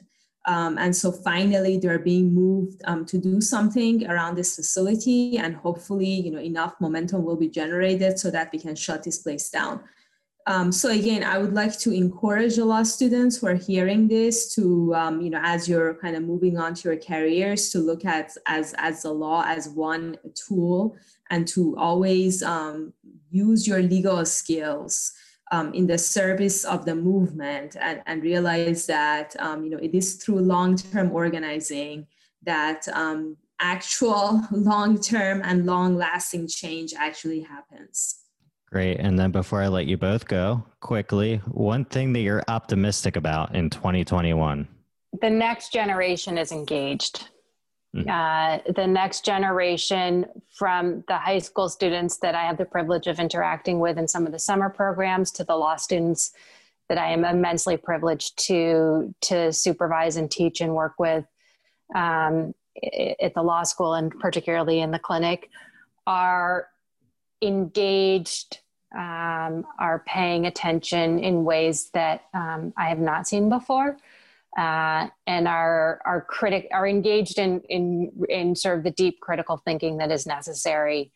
Um, 0.48 0.78
and 0.78 0.96
so 0.96 1.12
finally, 1.12 1.78
they're 1.78 2.00
being 2.00 2.34
moved 2.34 2.82
um, 2.86 3.06
to 3.08 3.18
do 3.18 3.42
something 3.42 4.08
around 4.10 4.36
this 4.36 4.56
facility, 4.56 5.38
and 5.38 5.56
hopefully, 5.56 6.10
you 6.10 6.32
know, 6.32 6.40
enough 6.40 6.74
momentum 6.80 7.26
will 7.26 7.36
be 7.36 7.50
generated 7.50 8.18
so 8.18 8.32
that 8.32 8.50
we 8.54 8.60
can 8.60 8.76
shut 8.76 9.04
this 9.04 9.20
place 9.20 9.50
down. 9.50 9.82
Um, 10.48 10.72
so 10.72 10.90
again, 10.90 11.26
I 11.26 11.38
would 11.38 11.54
like 11.54 11.78
to 11.80 11.92
encourage 11.92 12.56
the 12.56 12.64
law 12.64 12.84
students 12.84 13.36
who 13.36 13.48
are 13.48 13.56
hearing 13.56 14.08
this 14.08 14.56
to, 14.56 14.96
um, 14.96 15.20
you 15.20 15.30
know, 15.30 15.42
as 15.44 15.68
you're 15.68 15.96
kind 15.96 16.16
of 16.16 16.24
moving 16.24 16.58
on 16.58 16.74
to 16.76 16.90
your 16.90 16.98
careers, 16.98 17.70
to 17.72 17.80
look 17.80 18.06
at 18.06 18.32
as 18.46 18.74
as 18.78 19.02
the 19.02 19.12
law 19.12 19.44
as 19.46 19.68
one 19.68 20.16
tool, 20.34 20.96
and 21.30 21.46
to 21.50 21.76
always 21.78 22.42
um, 22.42 22.94
use 23.30 23.68
your 23.68 23.82
legal 23.82 24.26
skills 24.26 25.12
um, 25.52 25.74
in 25.74 25.88
the 25.88 25.98
service 25.98 26.66
of 26.66 26.86
the 26.86 26.96
movement 26.96 27.76
and, 27.80 28.02
and 28.06 28.24
realize 28.24 28.86
that 28.86 29.36
um, 29.40 29.64
you 29.64 29.70
know 29.70 29.78
it 29.78 29.94
is 29.94 30.16
through 30.16 30.40
long-term 30.40 31.12
organizing 31.12 32.08
that 32.44 32.88
um, 32.94 33.38
actual 33.60 34.42
long-term 34.52 35.42
and 35.44 35.66
long-lasting 35.66 36.48
change 36.48 36.94
actually 36.98 37.42
happens. 37.42 38.22
Great. 38.70 39.00
And 39.00 39.18
then 39.18 39.32
before 39.32 39.62
i 39.62 39.68
let 39.68 39.86
you 39.86 39.98
both 39.98 40.28
go 40.28 40.64
quickly 40.82 41.38
one 41.48 41.86
thing 41.86 42.14
that 42.14 42.20
you're 42.20 42.44
optimistic 42.48 43.16
about 43.16 43.56
in 43.56 43.70
2021 43.70 44.68
the 45.22 45.30
next 45.30 45.72
generation 45.72 46.38
is 46.38 46.52
engaged. 46.52 47.30
Uh, 48.06 48.60
the 48.76 48.86
next 48.86 49.26
generation 49.26 50.26
from 50.52 51.04
the 51.08 51.18
high 51.18 51.40
school 51.40 51.70
students 51.70 52.18
that 52.18 52.36
I 52.36 52.44
have 52.44 52.58
the 52.58 52.66
privilege 52.66 53.08
of 53.08 53.20
interacting 53.20 53.80
with 53.80 53.98
in 53.98 54.08
some 54.08 54.26
of 54.26 54.32
the 54.32 54.40
summer 54.40 54.70
programs 54.70 55.32
to 55.32 55.44
the 55.44 55.56
law 55.56 55.76
students 55.76 56.32
that 56.90 56.98
I 56.98 57.12
am 57.12 57.26
immensely 57.26 57.78
privileged 57.78 58.38
to 58.48 59.14
to 59.22 59.52
supervise 59.52 60.18
and 60.18 60.30
teach 60.30 60.62
and 60.62 60.74
work 60.74 60.94
with 61.00 61.26
um, 61.96 62.54
at 63.20 63.34
the 63.34 63.42
law 63.42 63.64
school 63.64 63.94
and 63.94 64.12
particularly 64.20 64.80
in 64.80 64.92
the 64.92 65.00
clinic 65.00 65.50
are 66.06 66.68
engaged 67.42 68.60
um, 68.96 69.66
are 69.80 70.04
paying 70.08 70.46
attention 70.46 71.20
in 71.20 71.44
ways 71.44 71.90
that 71.94 72.24
um, 72.34 72.74
I 72.78 72.90
have 72.90 73.00
not 73.00 73.28
seen 73.28 73.50
before 73.50 73.98
uh, 74.56 75.08
and 75.26 75.48
are 75.48 76.02
are 76.06 76.22
critic 76.22 76.68
are 76.72 76.88
engaged 76.88 77.38
in 77.38 77.62
in 77.70 78.12
in 78.30 78.56
sort 78.56 78.78
of 78.78 78.84
the 78.84 78.92
deep 78.92 79.20
critical 79.20 79.58
thinking 79.58 79.98
that 79.98 80.12
is 80.12 80.26
necessary 80.26 81.12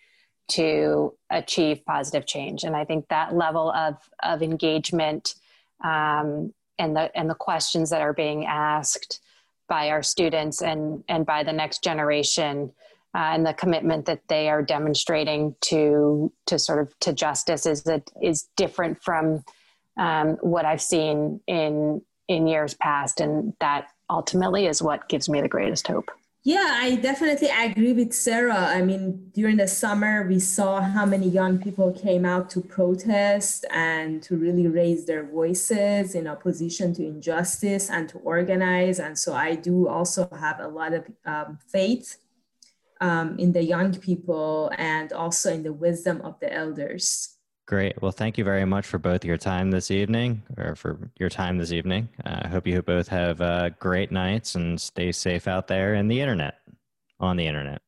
to 0.49 1.13
achieve 1.29 1.85
positive 1.85 2.25
change. 2.25 2.63
And 2.63 2.75
I 2.75 2.83
think 2.85 3.07
that 3.07 3.35
level 3.35 3.71
of 3.71 3.95
of 4.21 4.41
engagement 4.41 5.35
um, 5.83 6.53
and 6.77 6.95
the 6.95 7.15
and 7.17 7.29
the 7.29 7.35
questions 7.35 7.89
that 7.89 8.01
are 8.01 8.13
being 8.13 8.45
asked 8.45 9.21
by 9.67 9.89
our 9.89 10.03
students 10.03 10.61
and 10.61 11.03
and 11.07 11.25
by 11.25 11.43
the 11.43 11.53
next 11.53 11.83
generation. 11.83 12.71
Uh, 13.13 13.35
and 13.35 13.45
the 13.45 13.53
commitment 13.53 14.05
that 14.05 14.21
they 14.29 14.47
are 14.47 14.61
demonstrating 14.61 15.53
to 15.59 16.31
to 16.45 16.57
sort 16.57 16.79
of 16.79 16.97
to 16.99 17.11
justice 17.11 17.65
is 17.65 17.83
that 17.83 18.09
is 18.21 18.47
different 18.55 19.03
from 19.03 19.43
um, 19.97 20.37
what 20.41 20.63
I've 20.63 20.81
seen 20.81 21.41
in 21.45 22.01
in 22.27 22.47
years 22.47 22.73
past. 22.73 23.19
And 23.19 23.53
that 23.59 23.87
ultimately 24.09 24.67
is 24.67 24.81
what 24.81 25.09
gives 25.09 25.29
me 25.29 25.41
the 25.41 25.47
greatest 25.47 25.87
hope. 25.87 26.11
Yeah, 26.43 26.79
I 26.81 26.95
definitely 26.95 27.49
agree 27.49 27.93
with 27.93 28.13
Sarah. 28.13 28.65
I 28.65 28.81
mean, 28.81 29.29
during 29.31 29.57
the 29.57 29.67
summer, 29.67 30.25
we 30.27 30.39
saw 30.39 30.81
how 30.81 31.05
many 31.05 31.29
young 31.29 31.59
people 31.59 31.91
came 31.91 32.25
out 32.25 32.49
to 32.51 32.61
protest 32.61 33.63
and 33.69 34.23
to 34.23 34.35
really 34.35 34.67
raise 34.67 35.05
their 35.05 35.23
voices 35.23 36.15
in 36.15 36.25
opposition 36.25 36.95
to 36.95 37.05
injustice 37.05 37.91
and 37.91 38.09
to 38.09 38.17
organize. 38.19 38.99
And 38.99 39.19
so 39.19 39.35
I 39.35 39.53
do 39.53 39.87
also 39.87 40.27
have 40.39 40.59
a 40.59 40.67
lot 40.67 40.93
of 40.93 41.05
um, 41.27 41.59
faith 41.67 42.17
um, 43.01 43.37
in 43.37 43.51
the 43.51 43.63
young 43.63 43.93
people 43.99 44.71
and 44.79 45.13
also 45.13 45.53
in 45.53 45.61
the 45.61 45.73
wisdom 45.73 46.21
of 46.21 46.39
the 46.39 46.51
elders. 46.51 47.37
Great. 47.71 48.01
Well, 48.01 48.11
thank 48.11 48.37
you 48.37 48.43
very 48.43 48.65
much 48.65 48.85
for 48.85 48.97
both 48.97 49.23
your 49.23 49.37
time 49.37 49.71
this 49.71 49.91
evening, 49.91 50.43
or 50.57 50.75
for 50.75 51.09
your 51.17 51.29
time 51.29 51.57
this 51.57 51.71
evening. 51.71 52.09
Uh, 52.25 52.41
I 52.41 52.47
hope 52.49 52.67
you 52.67 52.81
both 52.81 53.07
have 53.07 53.39
uh, 53.39 53.69
great 53.79 54.11
nights 54.11 54.55
and 54.55 54.79
stay 54.79 55.13
safe 55.13 55.47
out 55.47 55.69
there 55.69 55.93
in 55.93 56.09
the 56.09 56.19
internet, 56.19 56.59
on 57.17 57.37
the 57.37 57.47
internet. 57.47 57.81